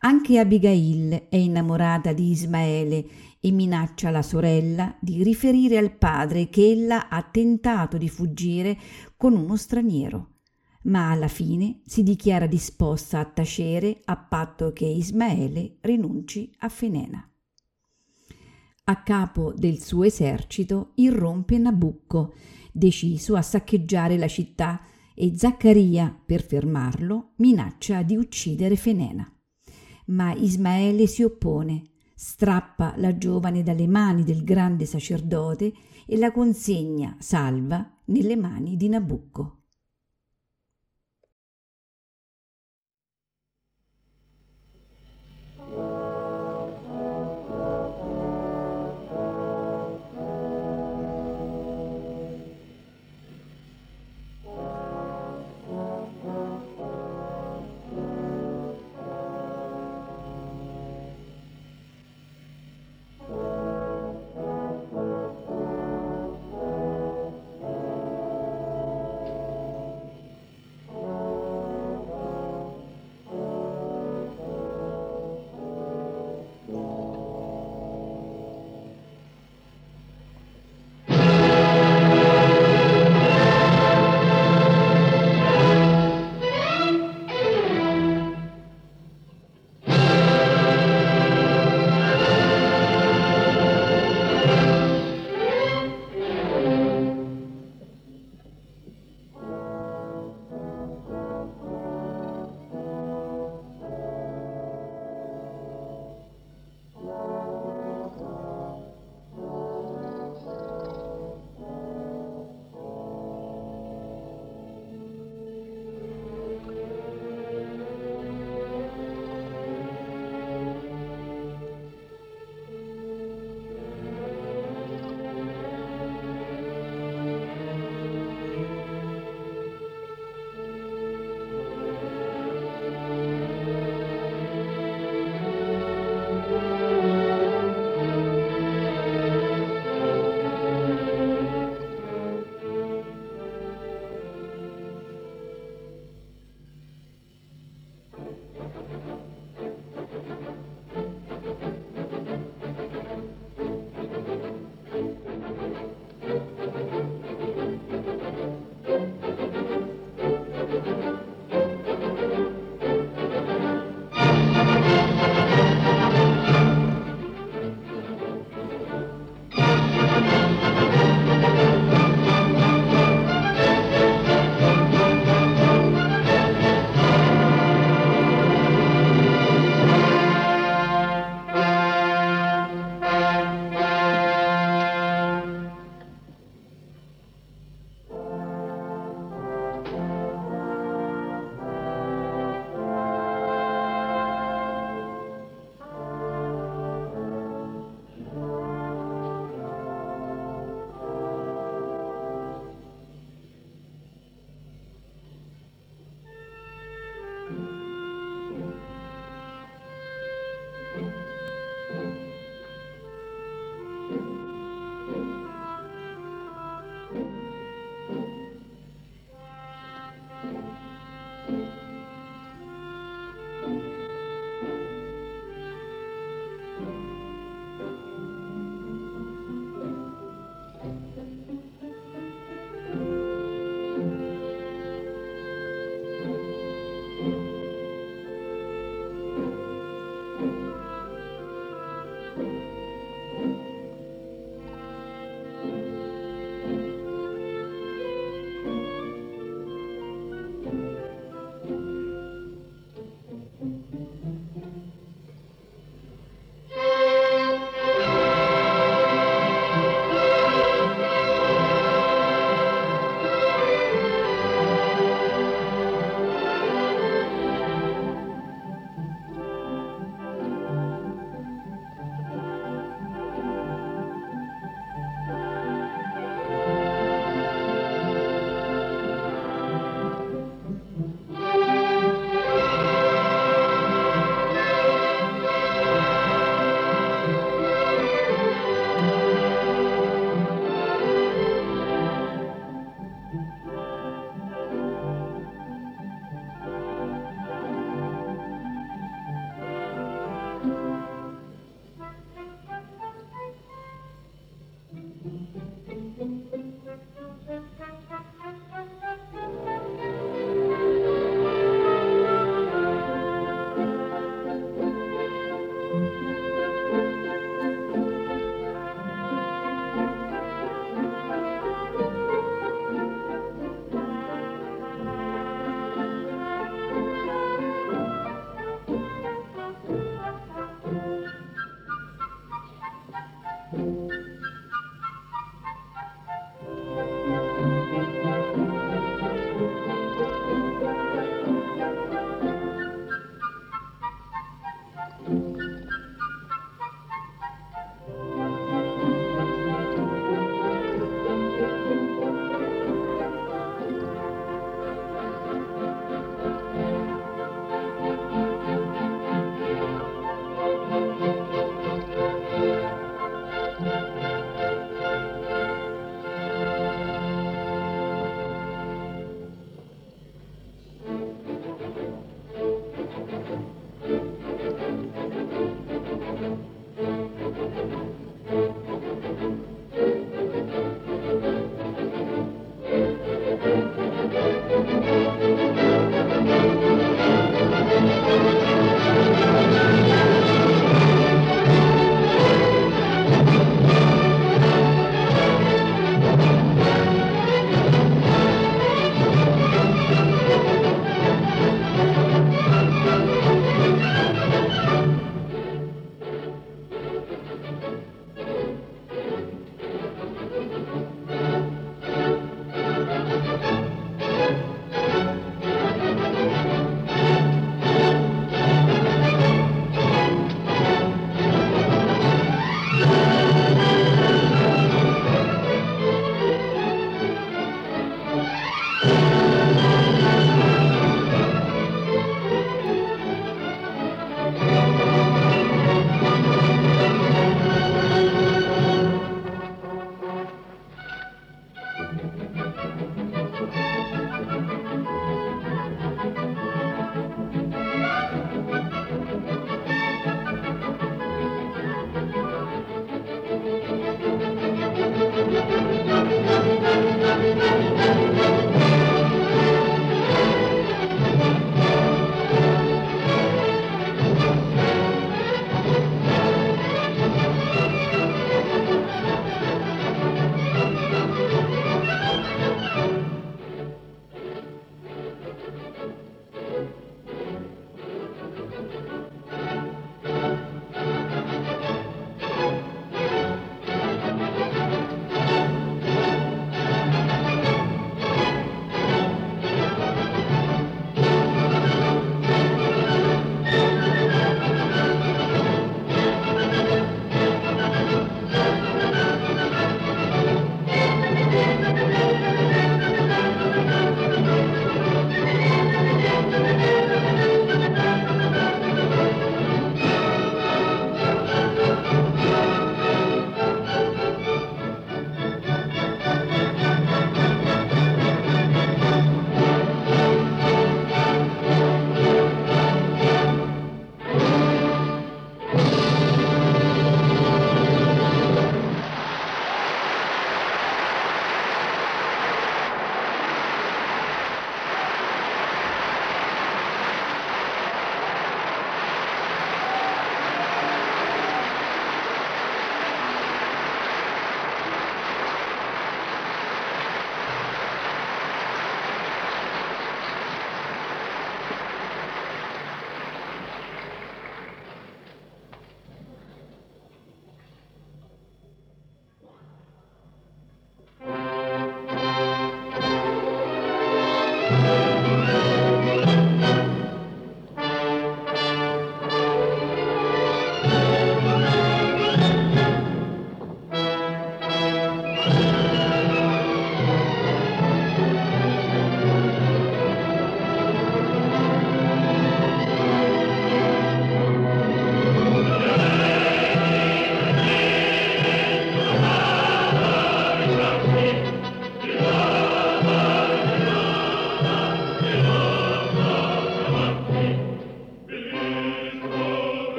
[0.00, 3.06] Anche Abigail è innamorata di Ismaele
[3.40, 8.76] e minaccia la sorella di riferire al padre che ella ha tentato di fuggire
[9.16, 10.34] con uno straniero,
[10.82, 17.26] ma alla fine si dichiara disposta a tacere a patto che Ismaele rinunci a Fenena.
[18.88, 22.32] A capo del suo esercito irrompe Nabucco,
[22.72, 24.80] deciso a saccheggiare la città,
[25.14, 29.30] e Zaccaria, per fermarlo, minaccia di uccidere Fenena.
[30.06, 31.82] Ma Ismaele si oppone,
[32.14, 35.70] strappa la giovane dalle mani del grande sacerdote
[36.06, 39.57] e la consegna, salva, nelle mani di Nabucco.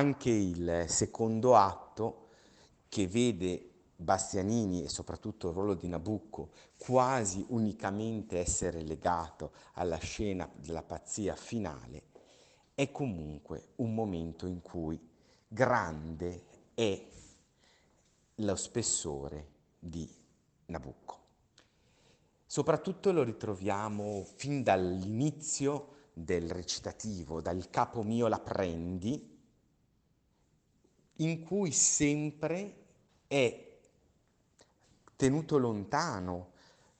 [0.00, 2.28] Anche il secondo atto
[2.88, 10.48] che vede Bastianini e soprattutto il ruolo di Nabucco quasi unicamente essere legato alla scena
[10.54, 12.04] della pazzia finale,
[12.74, 14.98] è comunque un momento in cui
[15.46, 17.06] grande è
[18.36, 19.48] lo spessore
[19.78, 20.10] di
[20.64, 21.18] Nabucco.
[22.46, 29.29] Soprattutto lo ritroviamo fin dall'inizio del recitativo, dal capo mio la prendi,
[31.20, 32.76] in cui sempre
[33.26, 33.68] è
[35.16, 36.52] tenuto lontano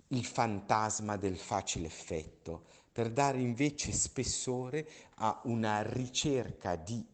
[0.08, 7.04] il fantasma del facile effetto, per dare invece spessore a una ricerca di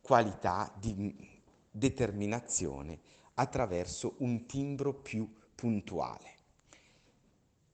[0.00, 2.98] qualità, di determinazione
[3.34, 6.34] attraverso un timbro più puntuale,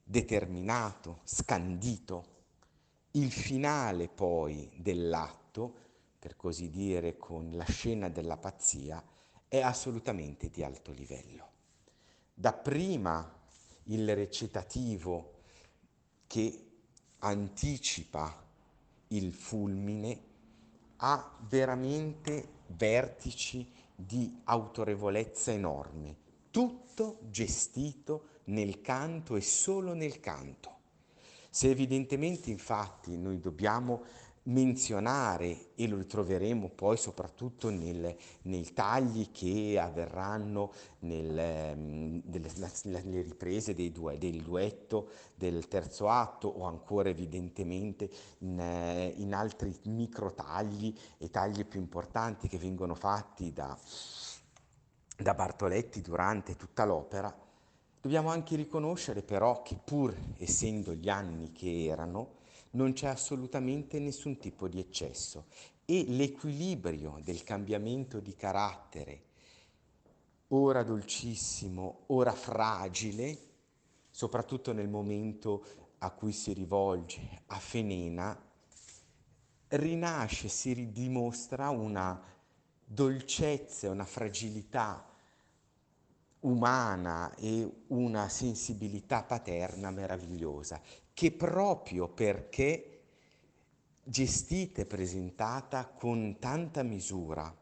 [0.03, 2.37] determinato, scandito.
[3.11, 5.87] Il finale poi dell'atto
[6.19, 9.01] per così dire, con la scena della pazzia,
[9.47, 11.47] è assolutamente di alto livello.
[12.33, 13.37] Dapprima
[13.85, 15.37] il recitativo
[16.27, 16.67] che
[17.19, 18.45] anticipa
[19.07, 20.27] il fulmine
[20.97, 26.15] ha veramente vertici di autorevolezza enorme,
[26.51, 30.77] tutto gestito nel canto e solo nel canto.
[31.49, 34.03] Se evidentemente infatti noi dobbiamo
[34.49, 42.49] menzionare e lo ritroveremo poi soprattutto nel, nei tagli che avverranno nel, nelle,
[42.83, 48.09] nelle, riprese due, del duetto del terzo atto o ancora evidentemente
[48.39, 53.77] in, in altri micro tagli e tagli più importanti che vengono fatti da,
[55.17, 57.33] da Bartoletti durante tutta l'opera,
[58.01, 62.37] dobbiamo anche riconoscere però che pur essendo gli anni che erano,
[62.71, 65.45] non c'è assolutamente nessun tipo di eccesso.
[65.85, 69.23] E l'equilibrio del cambiamento di carattere,
[70.49, 73.37] ora dolcissimo, ora fragile,
[74.09, 75.65] soprattutto nel momento
[75.99, 78.39] a cui si rivolge a Fenena,
[79.69, 82.21] rinasce, si ridimostra una
[82.85, 85.05] dolcezza, una fragilità
[86.41, 90.81] umana e una sensibilità paterna meravigliosa
[91.19, 93.01] che proprio perché
[94.01, 97.53] gestita e presentata con tanta misura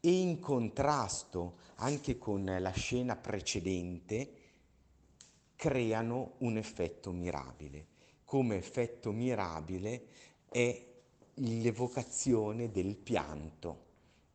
[0.00, 4.32] e in contrasto anche con la scena precedente,
[5.56, 7.86] creano un effetto mirabile.
[8.24, 10.06] Come effetto mirabile
[10.48, 10.86] è
[11.34, 13.84] l'evocazione del pianto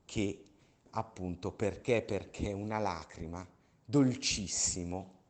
[0.05, 0.49] che
[0.91, 3.43] appunto perché perché una lacrima
[3.83, 5.23] dolcissimo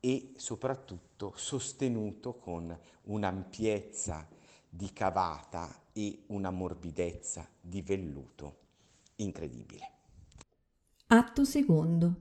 [0.00, 4.28] e soprattutto sostenuto con un'ampiezza
[4.68, 8.56] di cavata e una morbidezza di velluto
[9.16, 9.90] incredibile.
[11.06, 12.16] Atto secondo.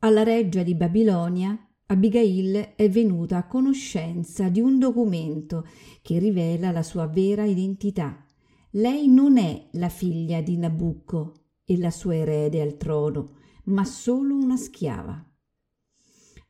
[0.00, 5.66] Alla reggia di Babilonia, Abigail è venuta a conoscenza di un documento
[6.02, 8.24] che rivela la sua vera identità.
[8.70, 11.32] Lei non è la figlia di Nabucco
[11.64, 15.25] e la sua erede al trono, ma solo una schiava.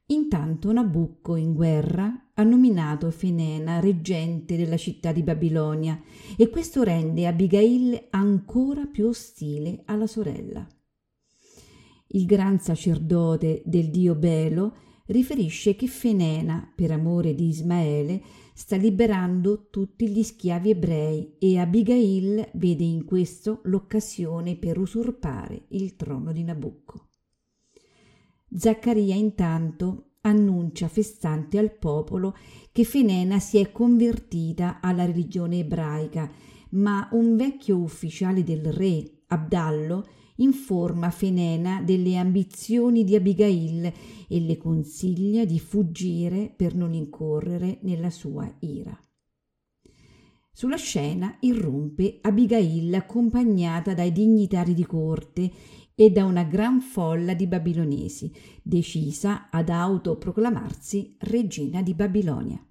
[0.08, 6.00] Intanto Nabucco, in guerra, ha nominato Finena reggente della città di Babilonia
[6.36, 10.64] e questo rende Abigail ancora più ostile alla sorella.
[12.08, 14.76] Il gran sacerdote del dio Belo
[15.06, 18.22] riferisce che Fenena, per amore di Ismaele,
[18.54, 25.96] sta liberando tutti gli schiavi ebrei e Abigail vede in questo l'occasione per usurpare il
[25.96, 27.05] trono di Nabucco.
[28.48, 32.36] Zaccaria intanto annuncia festante al popolo
[32.72, 36.30] che Fenena si è convertita alla religione ebraica,
[36.70, 40.06] ma un vecchio ufficiale del re, Abdallo,
[40.36, 43.92] informa Fenena delle ambizioni di Abigail
[44.28, 48.98] e le consiglia di fuggire per non incorrere nella sua ira.
[50.52, 55.50] Sulla scena irrompe Abigail accompagnata dai dignitari di corte
[55.98, 58.30] e da una gran folla di babilonesi,
[58.62, 62.62] decisa ad autoproclamarsi regina di Babilonia.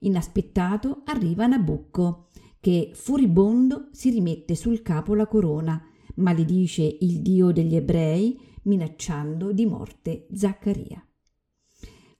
[0.00, 5.80] Inaspettato arriva Nabucco, che furibondo si rimette sul capo la corona,
[6.16, 11.04] maledice il dio degli ebrei, minacciando di morte Zaccaria.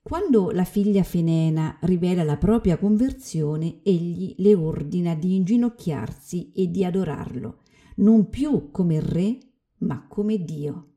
[0.01, 6.85] Quando la figlia Fenena rivela la propria conversione, egli le ordina di inginocchiarsi e di
[6.85, 7.63] adorarlo,
[7.97, 9.39] non più come re,
[9.83, 10.89] ma come Dio.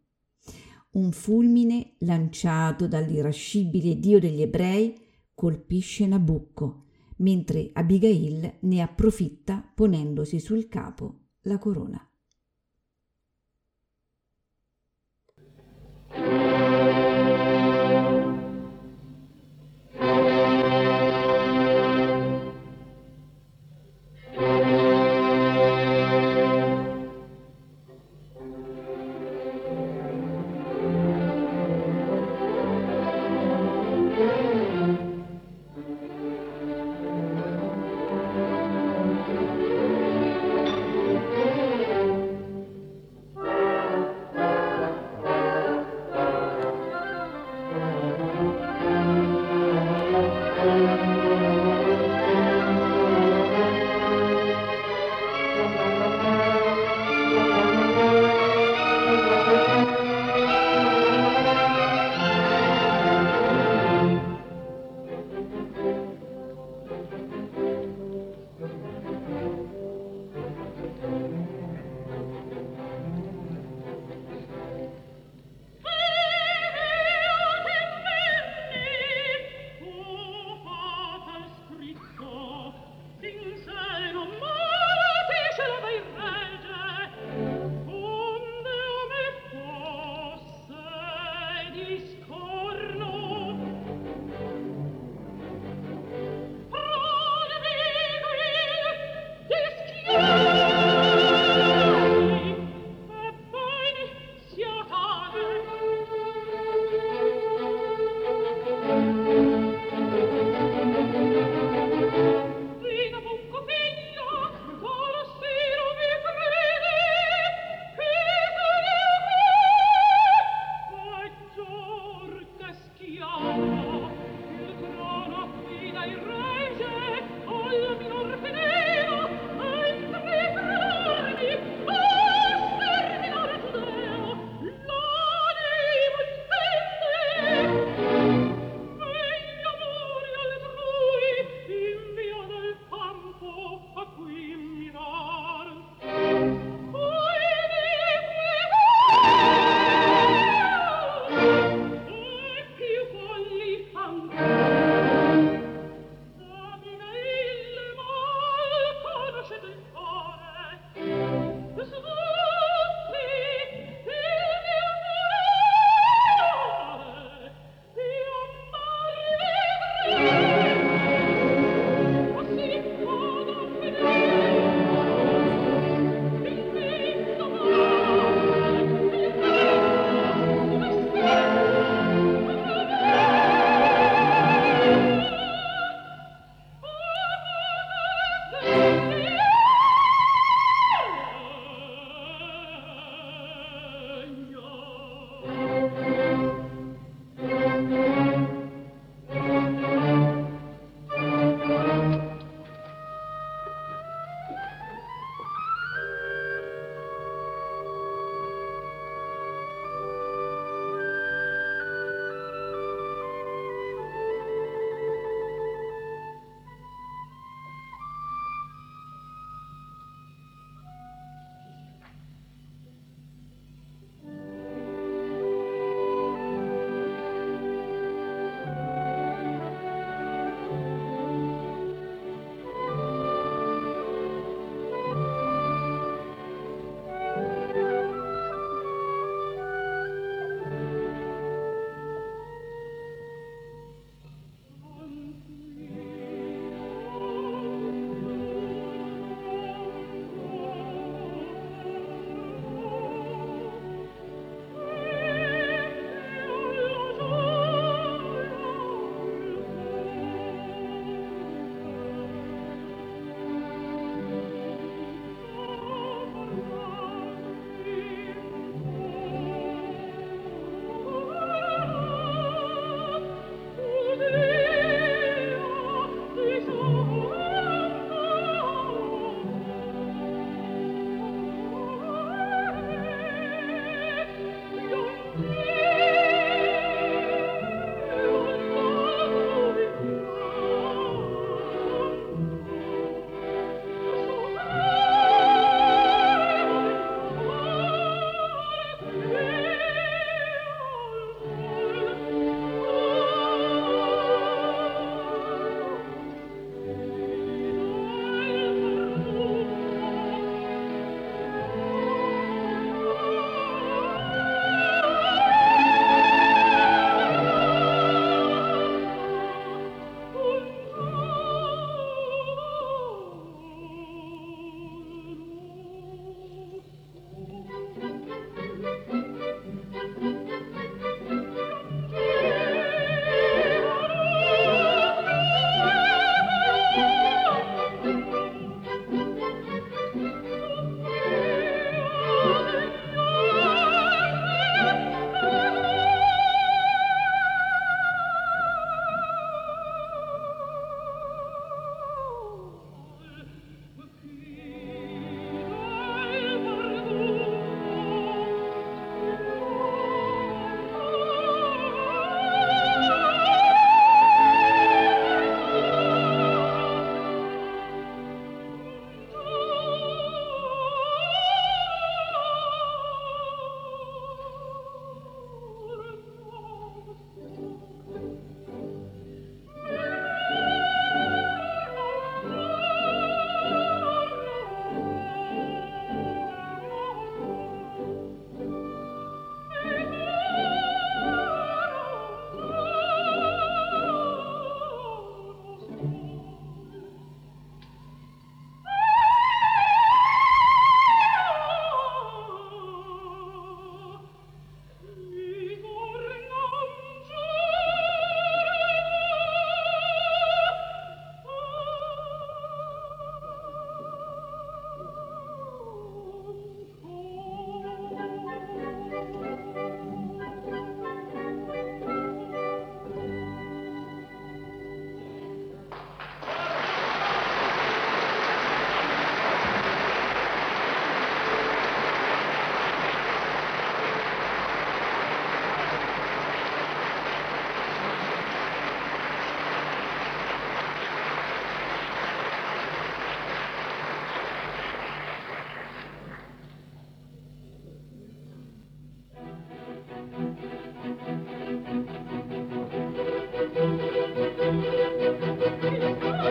[0.91, 4.97] Un fulmine lanciato dall'irascibile Dio degli ebrei
[5.33, 6.85] colpisce Nabucco,
[7.17, 12.09] mentre Abigail ne approfitta ponendosi sul capo la corona.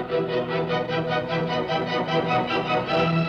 [0.06, 0.28] Thank
[3.12, 3.23] you.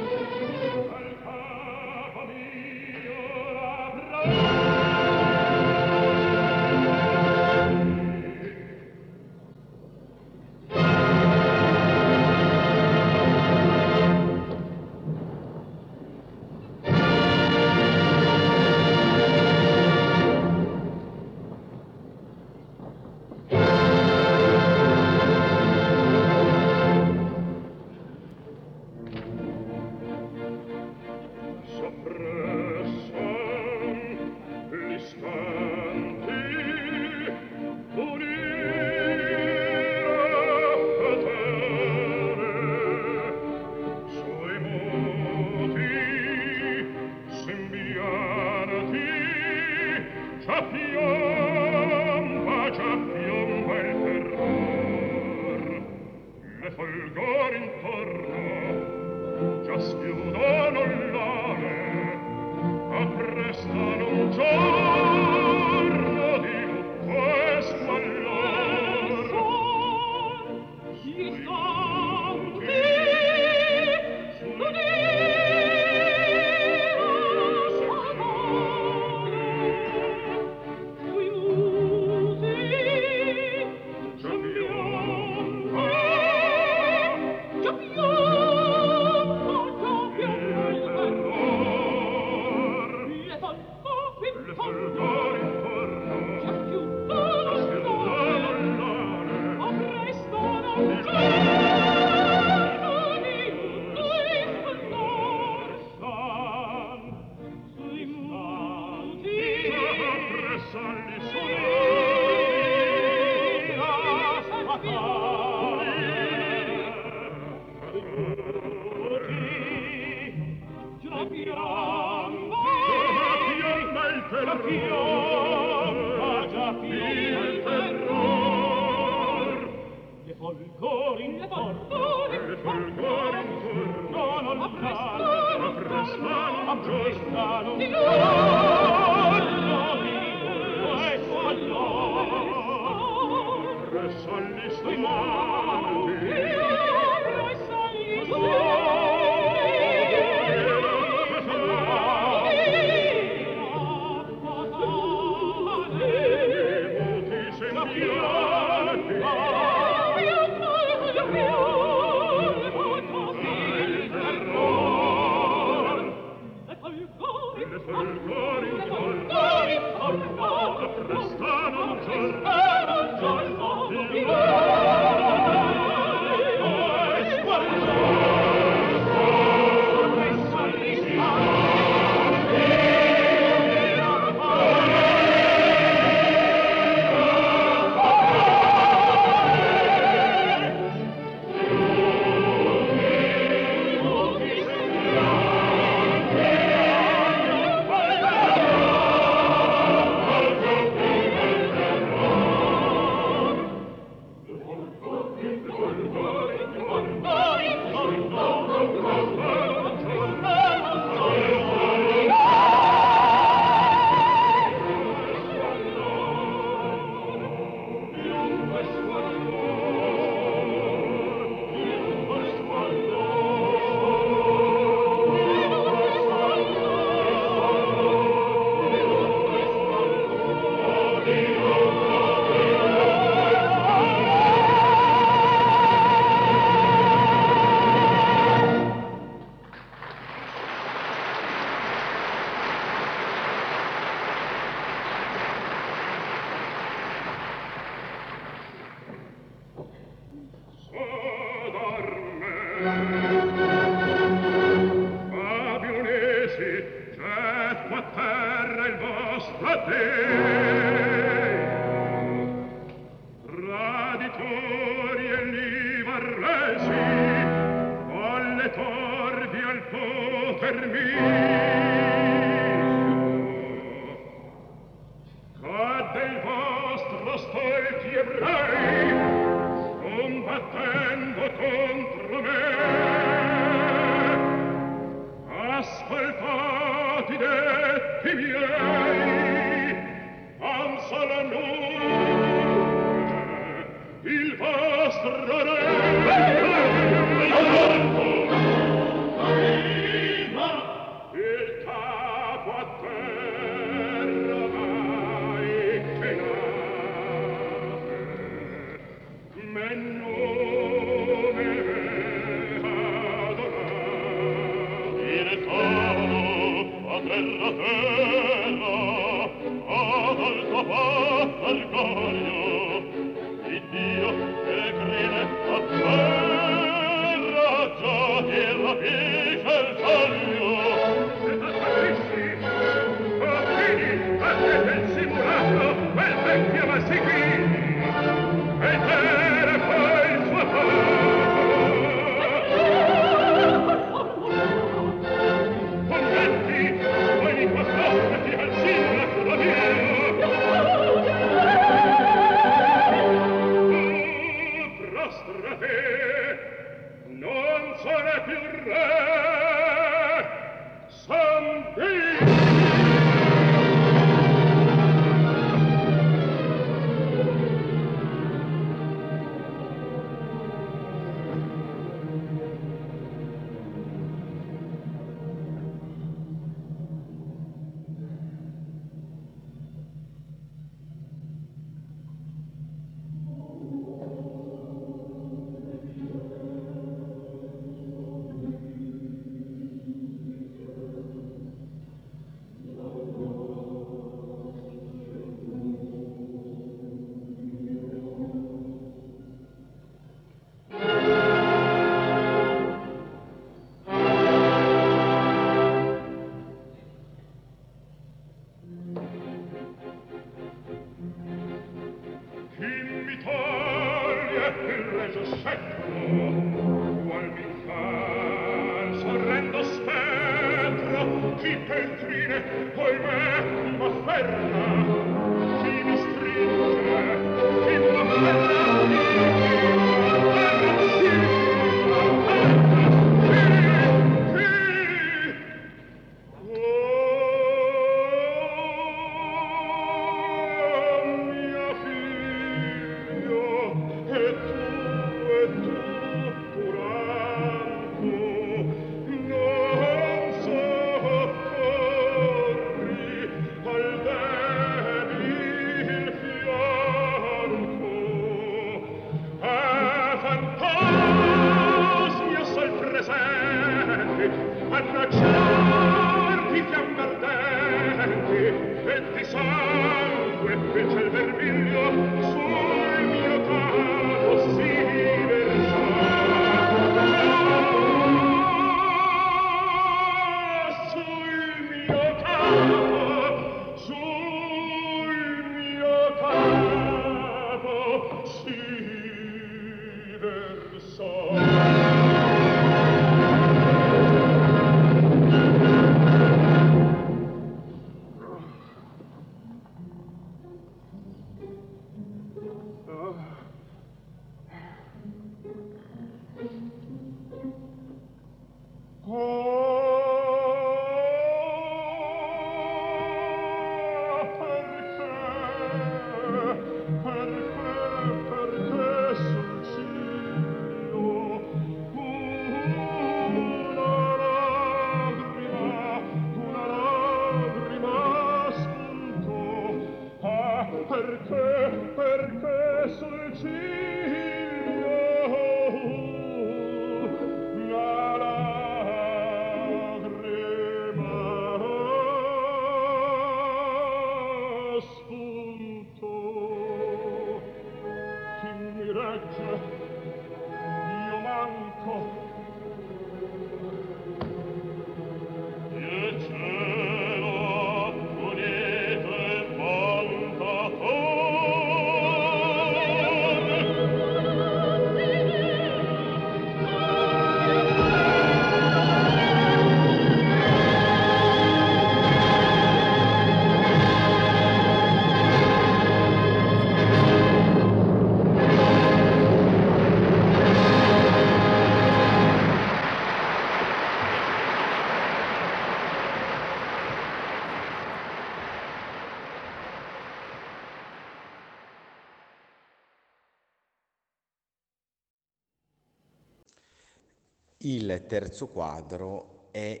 [597.90, 600.00] Il terzo quadro è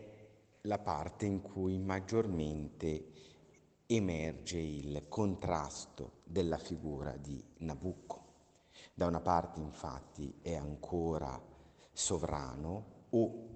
[0.60, 3.06] la parte in cui maggiormente
[3.86, 8.26] emerge il contrasto della figura di Nabucco.
[8.94, 11.36] Da una parte infatti è ancora
[11.90, 13.48] sovrano o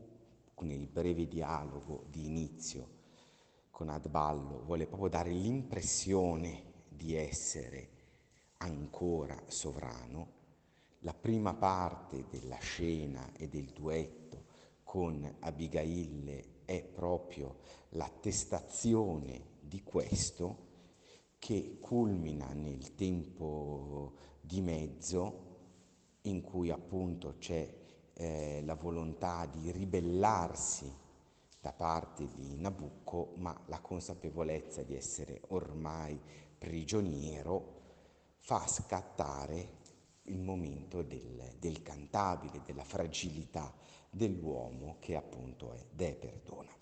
[0.52, 2.88] con il breve dialogo di inizio
[3.70, 7.88] con Adballo vuole proprio dare l'impressione di essere
[8.56, 10.33] ancora sovrano
[11.04, 14.44] la prima parte della scena e del duetto
[14.84, 17.56] con Abigail è proprio
[17.90, 20.72] l'attestazione di questo
[21.38, 25.52] che culmina nel tempo di mezzo
[26.22, 27.70] in cui appunto c'è
[28.14, 30.90] eh, la volontà di ribellarsi
[31.60, 36.18] da parte di Nabucco, ma la consapevolezza di essere ormai
[36.56, 37.82] prigioniero
[38.38, 39.82] fa scattare
[40.24, 43.74] il momento del, del cantabile, della fragilità
[44.10, 46.72] dell'uomo che appunto è De Perdona.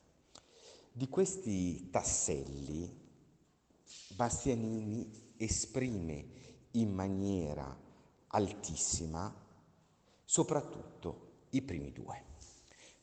[0.92, 3.00] Di questi tasselli
[4.14, 6.26] Bastianini esprime
[6.72, 7.76] in maniera
[8.28, 9.34] altissima
[10.24, 12.24] soprattutto i primi due,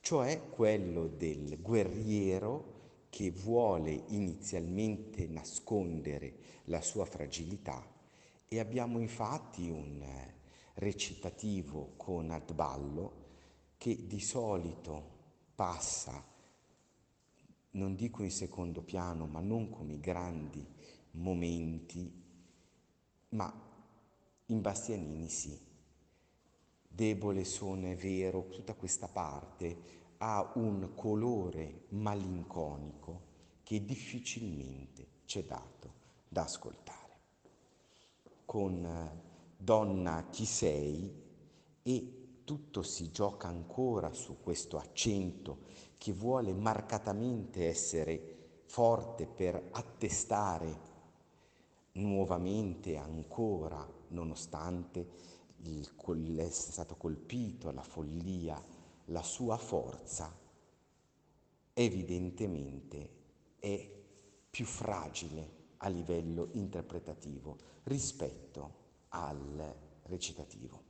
[0.02, 2.78] cioè quello del guerriero
[3.10, 7.84] che vuole inizialmente nascondere la sua fragilità
[8.52, 10.34] e abbiamo infatti un eh,
[10.76, 13.28] recitativo con Adballo
[13.78, 15.18] che di solito
[15.54, 16.26] passa,
[17.72, 20.66] non dico in secondo piano, ma non come i grandi
[21.12, 22.12] momenti,
[23.30, 23.54] ma
[24.48, 25.68] in Bastianini sì.
[26.88, 33.28] Debole sono, è vero, tutta questa parte ha un colore malinconico
[33.64, 35.94] che difficilmente c'è dato
[36.28, 36.99] da ascoltare
[38.50, 39.22] con eh,
[39.56, 41.14] Donna chi sei?
[41.84, 45.60] E tutto si gioca ancora su questo accento
[46.00, 50.80] che vuole marcatamente essere forte per attestare
[51.94, 55.08] nuovamente ancora, nonostante
[55.66, 55.88] il,
[56.40, 58.60] essere stato colpito alla follia,
[59.06, 60.36] la sua forza
[61.74, 63.10] evidentemente
[63.60, 63.92] è
[64.50, 68.74] più fragile a livello interpretativo rispetto
[69.10, 70.84] al recitativo.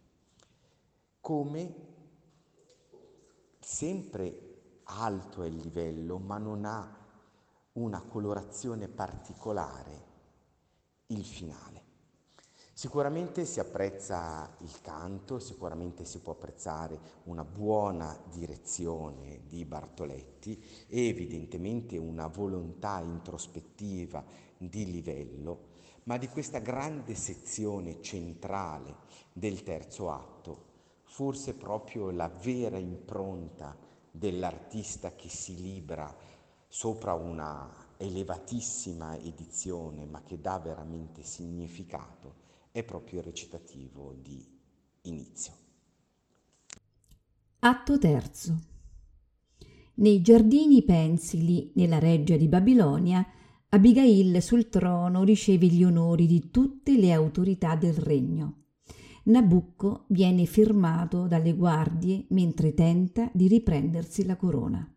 [1.21, 1.75] Come
[3.59, 6.97] sempre alto è il livello, ma non ha
[7.73, 10.07] una colorazione particolare
[11.07, 11.87] il finale.
[12.73, 20.57] Sicuramente si apprezza il canto, sicuramente si può apprezzare una buona direzione di Bartoletti
[20.87, 24.23] e evidentemente una volontà introspettiva
[24.59, 25.67] di livello,
[26.03, 28.97] ma di questa grande sezione centrale
[29.31, 30.65] del terzo atto,
[31.03, 33.77] forse proprio la vera impronta
[34.11, 36.13] dell'artista che si libra
[36.67, 42.35] sopra una elevatissima edizione, ma che dà veramente significato,
[42.71, 44.45] è proprio il recitativo di
[45.03, 45.53] inizio.
[47.59, 48.57] Atto terzo.
[49.95, 53.25] Nei giardini pensili nella reggia di Babilonia,
[53.71, 58.63] Abigail sul trono riceve gli onori di tutte le autorità del regno.
[59.25, 64.91] Nabucco viene firmato dalle guardie mentre tenta di riprendersi la corona.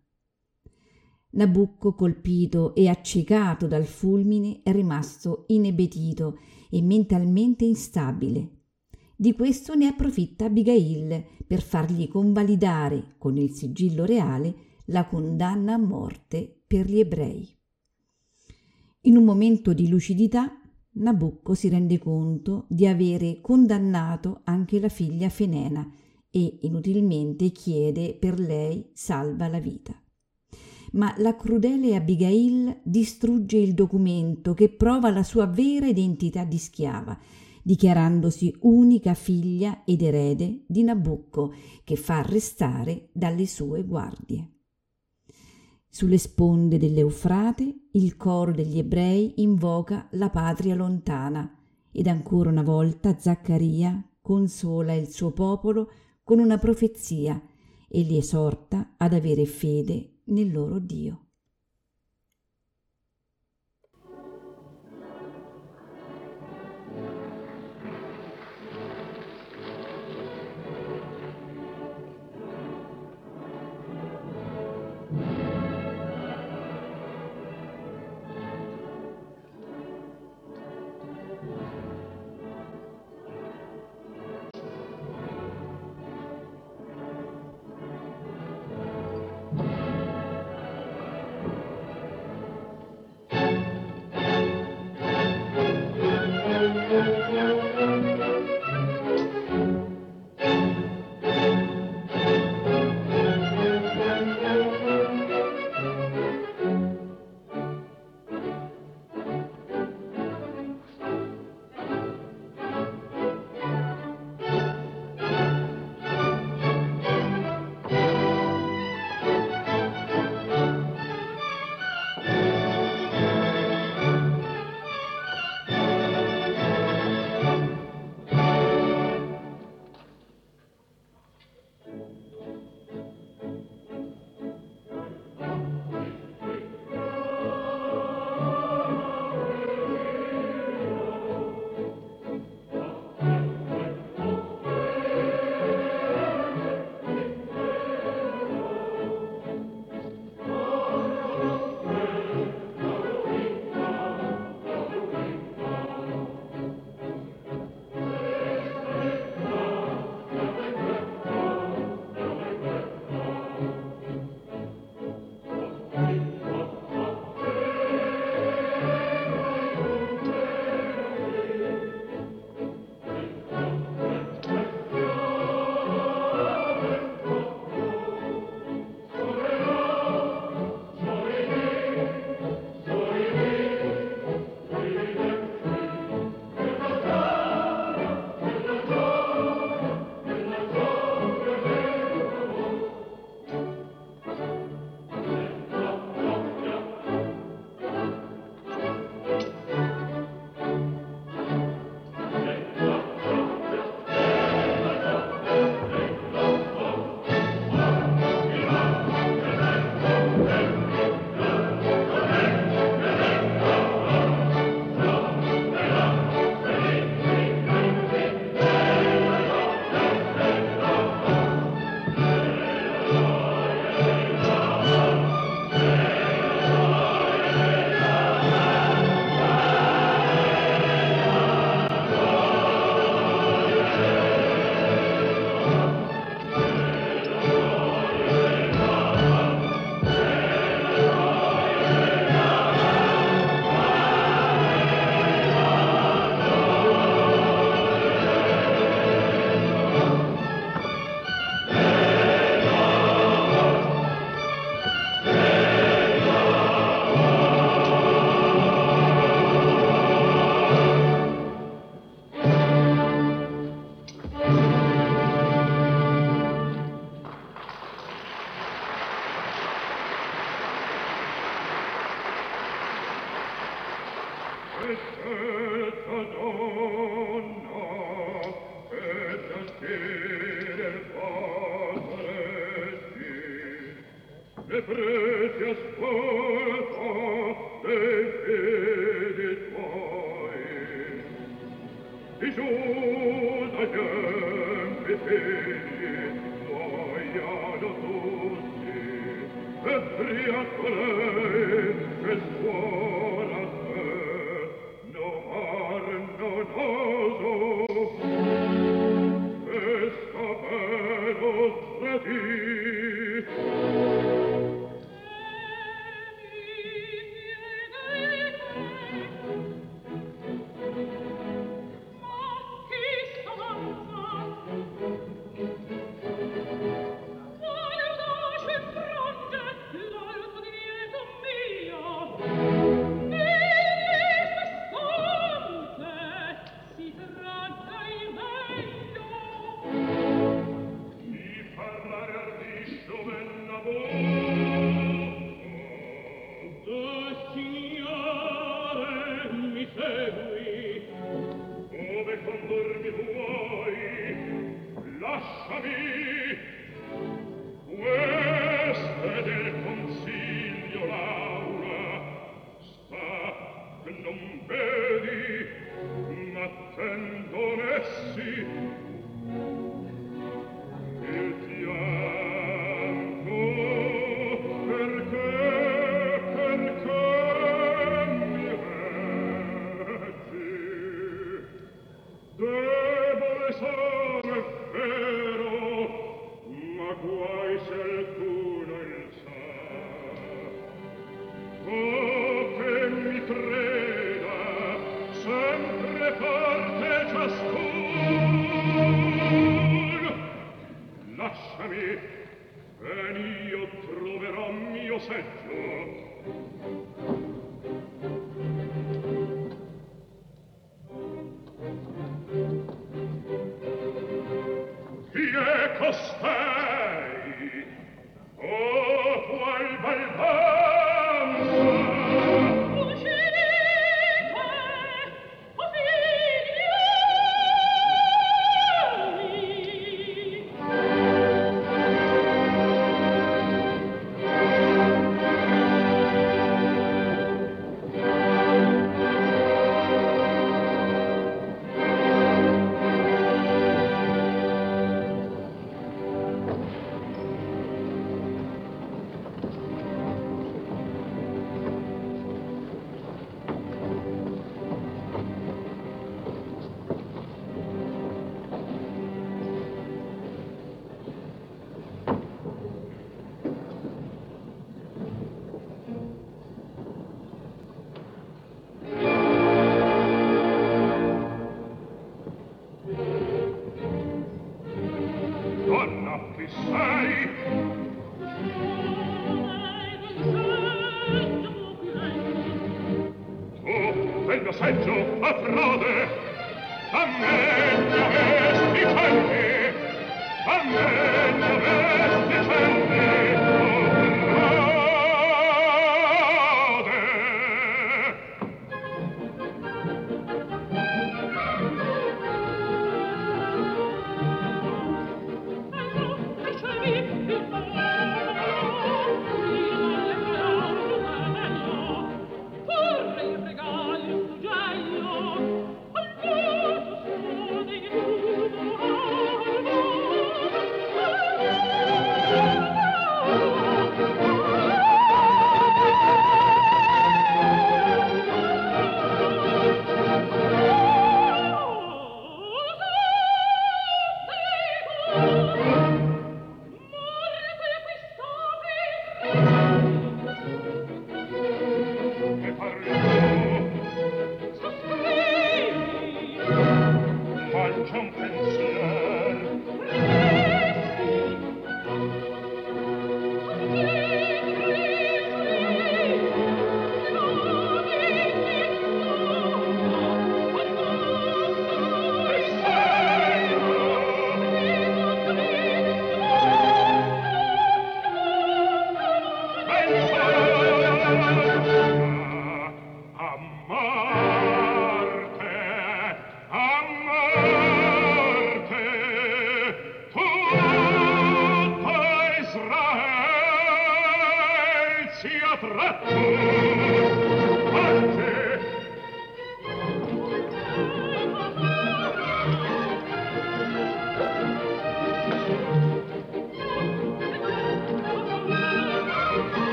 [1.32, 6.39] Nabucco, colpito e accecato dal fulmine, è rimasto inebetito
[6.70, 8.61] e mentalmente instabile.
[9.15, 14.55] Di questo ne approfitta Abigail per fargli convalidare con il sigillo reale
[14.86, 17.61] la condanna a morte per gli ebrei.
[19.02, 20.58] In un momento di lucidità,
[20.94, 25.88] Nabucco si rende conto di avere condannato anche la figlia Fenena
[26.30, 29.96] e inutilmente chiede per lei salva la vita
[30.92, 37.18] ma la crudele Abigail distrugge il documento che prova la sua vera identità di schiava,
[37.62, 41.54] dichiarandosi unica figlia ed erede di Nabucco,
[41.84, 44.48] che fa arrestare dalle sue guardie.
[45.94, 51.55] Sulle sponde dell'Eufrate il coro degli ebrei invoca la patria lontana
[51.93, 55.90] ed ancora una volta Zaccaria consola il suo popolo
[56.24, 57.39] con una profezia
[57.89, 61.22] e li esorta ad avere fede nel loro Dio.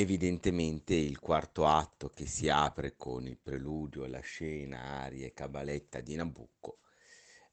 [0.00, 6.00] Evidentemente il quarto atto che si apre con il preludio, la scena, aria e cabaletta
[6.00, 6.78] di Nabucco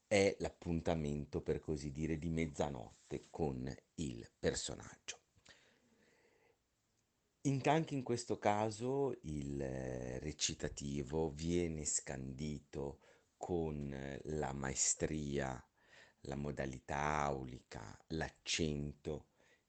[0.06, 5.18] è l'appuntamento, per così dire, di mezzanotte con il personaggio.
[7.42, 13.00] In- anche in questo caso il eh, recitativo viene scandito
[13.36, 15.62] con la maestria,
[16.20, 19.26] la modalità aulica, l'accento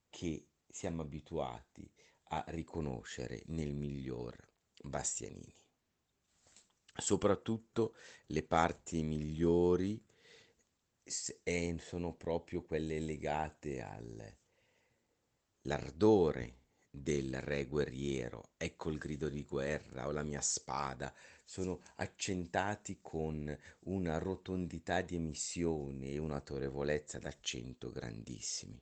[0.09, 1.98] che siamo abituati
[2.29, 4.35] a riconoscere nel miglior
[4.83, 5.53] Bastianini.
[6.95, 7.95] Soprattutto
[8.27, 10.03] le parti migliori
[11.77, 13.81] sono proprio quelle legate
[15.61, 16.57] all'ardore
[16.91, 21.13] del re guerriero, ecco il grido di guerra o la mia spada,
[21.45, 28.81] sono accentati con una rotondità di emissione e un'autorevolezza d'accento grandissimi.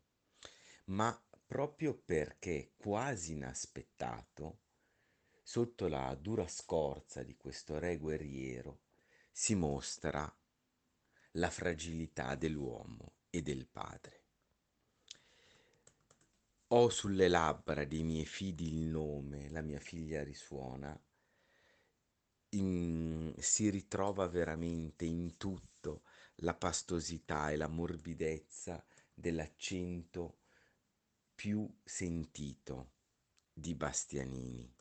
[0.85, 4.59] Ma proprio perché quasi inaspettato,
[5.41, 8.81] sotto la dura scorza di questo re guerriero,
[9.31, 10.31] si mostra
[11.31, 14.23] la fragilità dell'uomo e del padre.
[16.71, 20.99] Ho sulle labbra dei miei fidi il nome, la mia figlia risuona,
[22.49, 26.03] in, si ritrova veramente in tutto
[26.41, 30.39] la pastosità e la morbidezza dell'accento
[31.37, 32.93] più sentito
[33.53, 34.73] di Bastianini.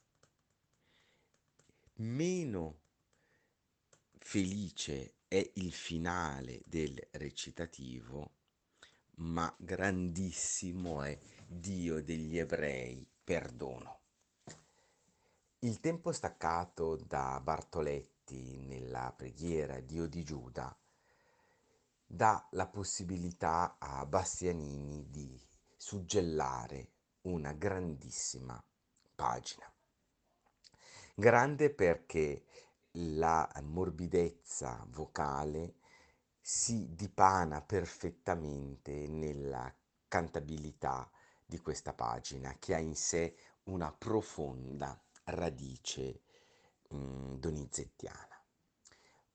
[1.97, 2.81] Meno
[4.17, 8.31] felice è il finale del recitativo,
[9.17, 14.01] ma grandissimo è Dio degli ebrei, perdono.
[15.59, 20.75] Il tempo staccato da Bartoletti nella preghiera Dio di Giuda
[22.07, 25.39] dà la possibilità a Bastianini di
[25.87, 26.95] suggellare
[27.27, 28.61] una grandissima
[29.15, 29.73] pagina.
[31.15, 32.45] Grande perché
[33.13, 35.77] la morbidezza vocale
[36.41, 39.73] si dipana perfettamente nella
[40.09, 41.09] cantabilità
[41.45, 46.23] di questa pagina che ha in sé una profonda radice
[46.89, 48.45] mh, mm, donizettiana.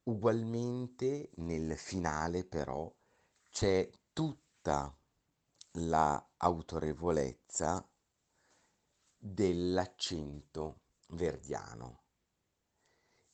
[0.03, 2.93] Ugualmente nel finale però
[3.49, 4.93] c'è tutta
[5.75, 7.87] la autorevolezza
[9.17, 11.99] dell'accento verdiano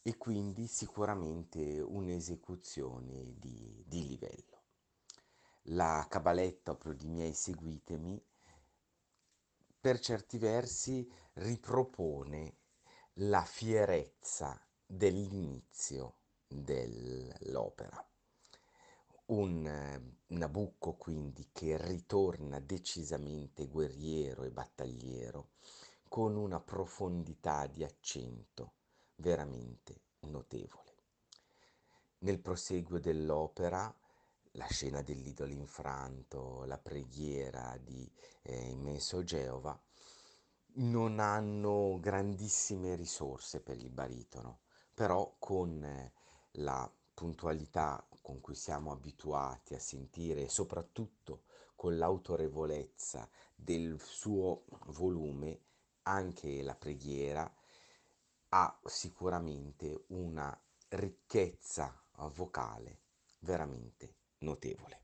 [0.04, 4.64] e quindi sicuramente un'esecuzione di, di livello.
[5.70, 8.24] La cabaletta pro di miei seguitemi
[9.80, 12.58] per certi versi ripropone
[13.16, 18.06] la fierezza dell'inizio dell'opera.
[19.30, 25.50] Un eh, Nabucco quindi che ritorna decisamente guerriero e battagliero,
[26.08, 28.76] con una profondità di accento
[29.16, 30.96] veramente notevole.
[32.20, 33.94] Nel proseguo dell'opera,
[34.52, 38.10] la scena dell'idolo infranto, la preghiera di
[38.44, 39.78] eh, immenso Geova,
[40.76, 44.62] non hanno grandissime risorse per il baritono,
[44.94, 46.14] però con eh,
[46.52, 51.44] la puntualità con cui siamo abituati a sentire e soprattutto
[51.76, 55.62] con l'autorevolezza del suo volume,
[56.02, 57.50] anche la preghiera
[58.50, 63.04] ha sicuramente una ricchezza vocale
[63.40, 65.04] veramente notevole.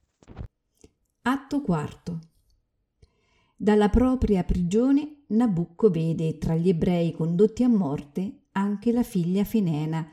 [1.22, 2.19] Atto quarto.
[3.56, 10.12] Dalla propria prigione Nabucco vede tra gli ebrei condotti a morte anche la figlia Finena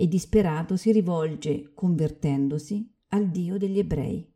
[0.00, 4.26] e disperato si rivolge, convertendosi, al Dio degli ebrei.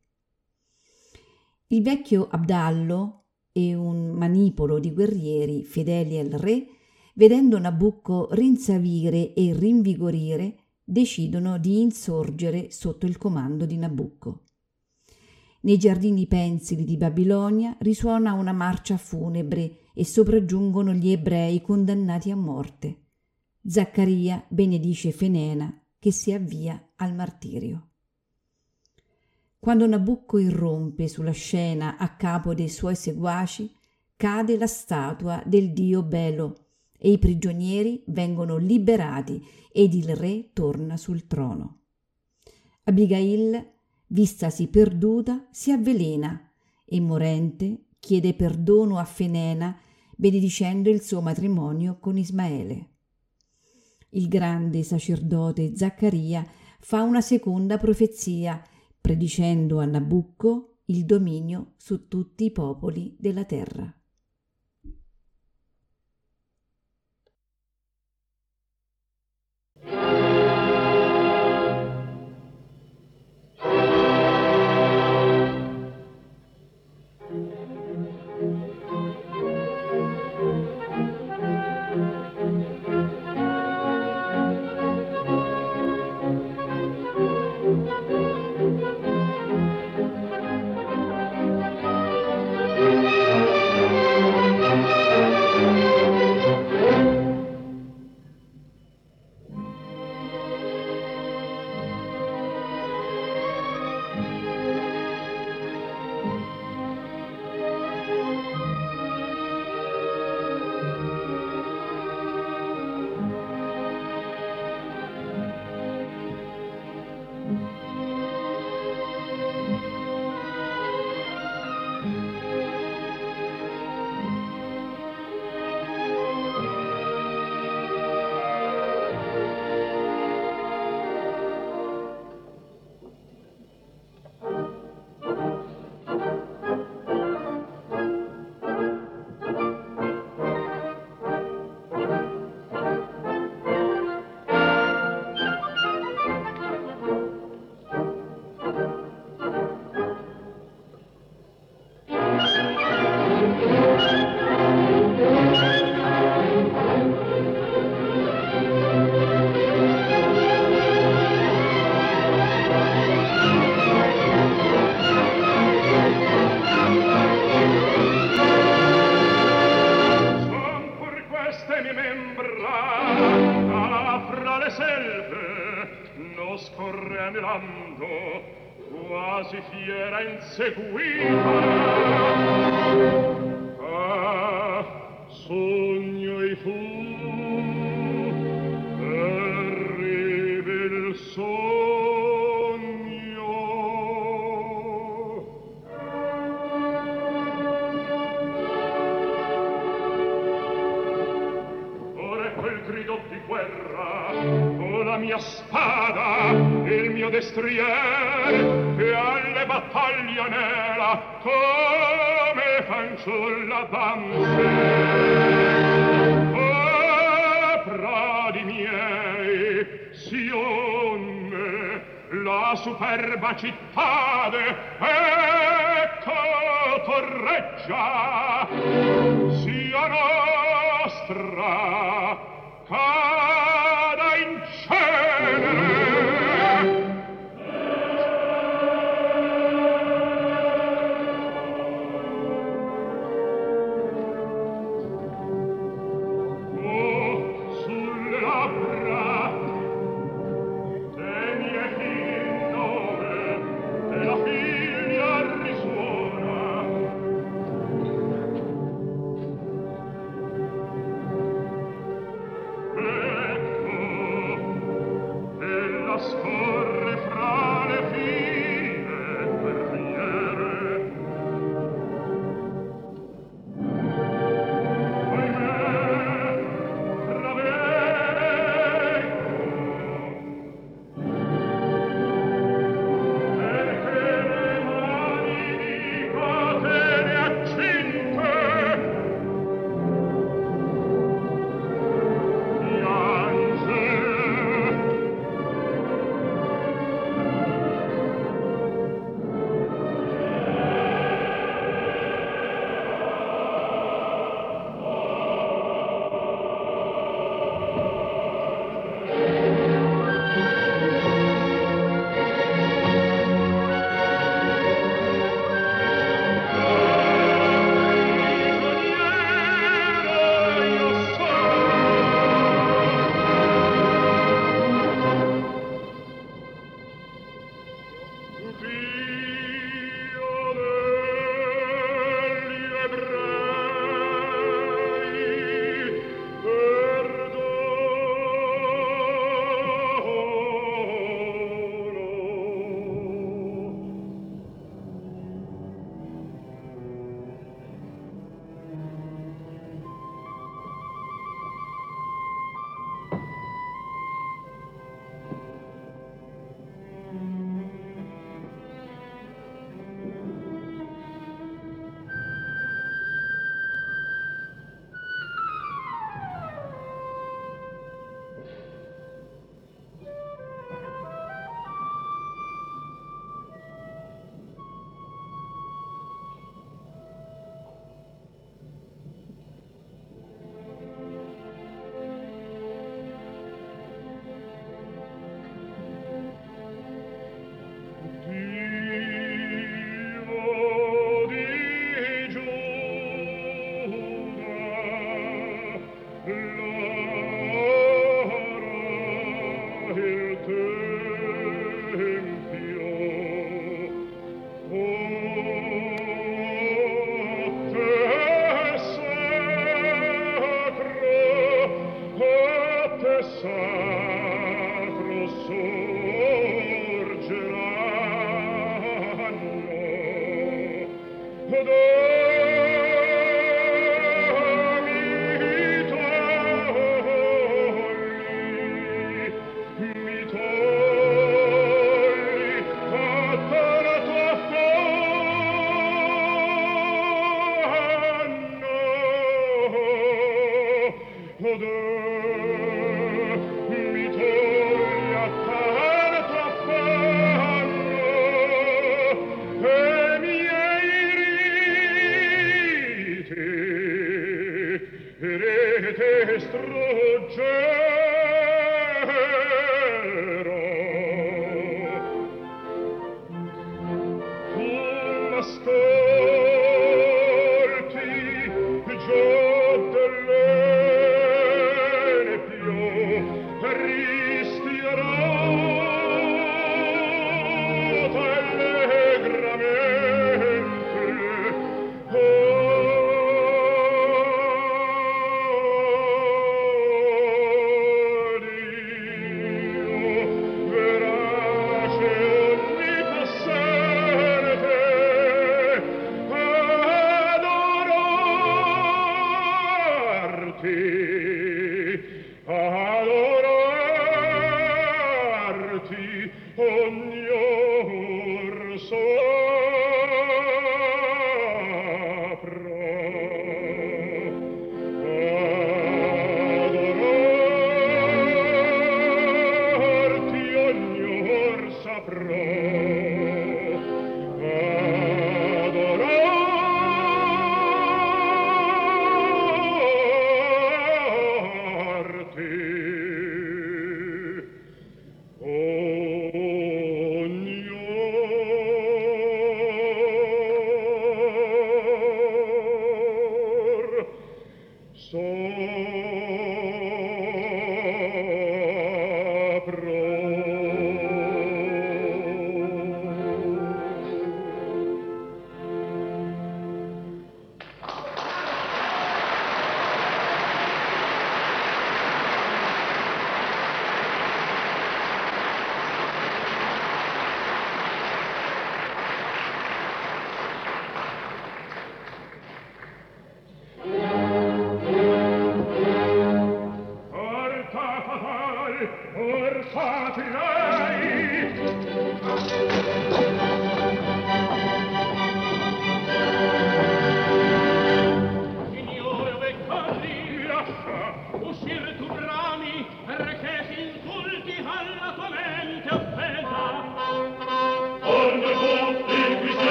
[1.68, 6.66] Il vecchio Abdallo e un manipolo di guerrieri fedeli al re,
[7.14, 14.42] vedendo Nabucco rinsavire e rinvigorire, decidono di insorgere sotto il comando di Nabucco.
[15.62, 22.36] Nei giardini pensili di Babilonia risuona una marcia funebre e sopraggiungono gli ebrei condannati a
[22.36, 23.03] morte.
[23.66, 27.88] Zaccaria benedice Fenena che si avvia al martirio.
[29.58, 33.74] Quando Nabucco irrompe sulla scena a capo dei suoi seguaci,
[34.16, 36.66] cade la statua del dio Belo
[36.98, 41.78] e i prigionieri vengono liberati ed il re torna sul trono.
[42.82, 43.66] Abigail,
[44.08, 46.50] vistasi perduta, si avvelena
[46.84, 49.74] e morente chiede perdono a Fenena
[50.14, 52.88] benedicendo il suo matrimonio con Ismaele
[54.14, 56.44] il grande sacerdote Zaccaria
[56.80, 58.62] fa una seconda profezia,
[59.00, 63.94] predicendo a Nabucco il dominio su tutti i popoli della terra.
[69.84, 70.33] miei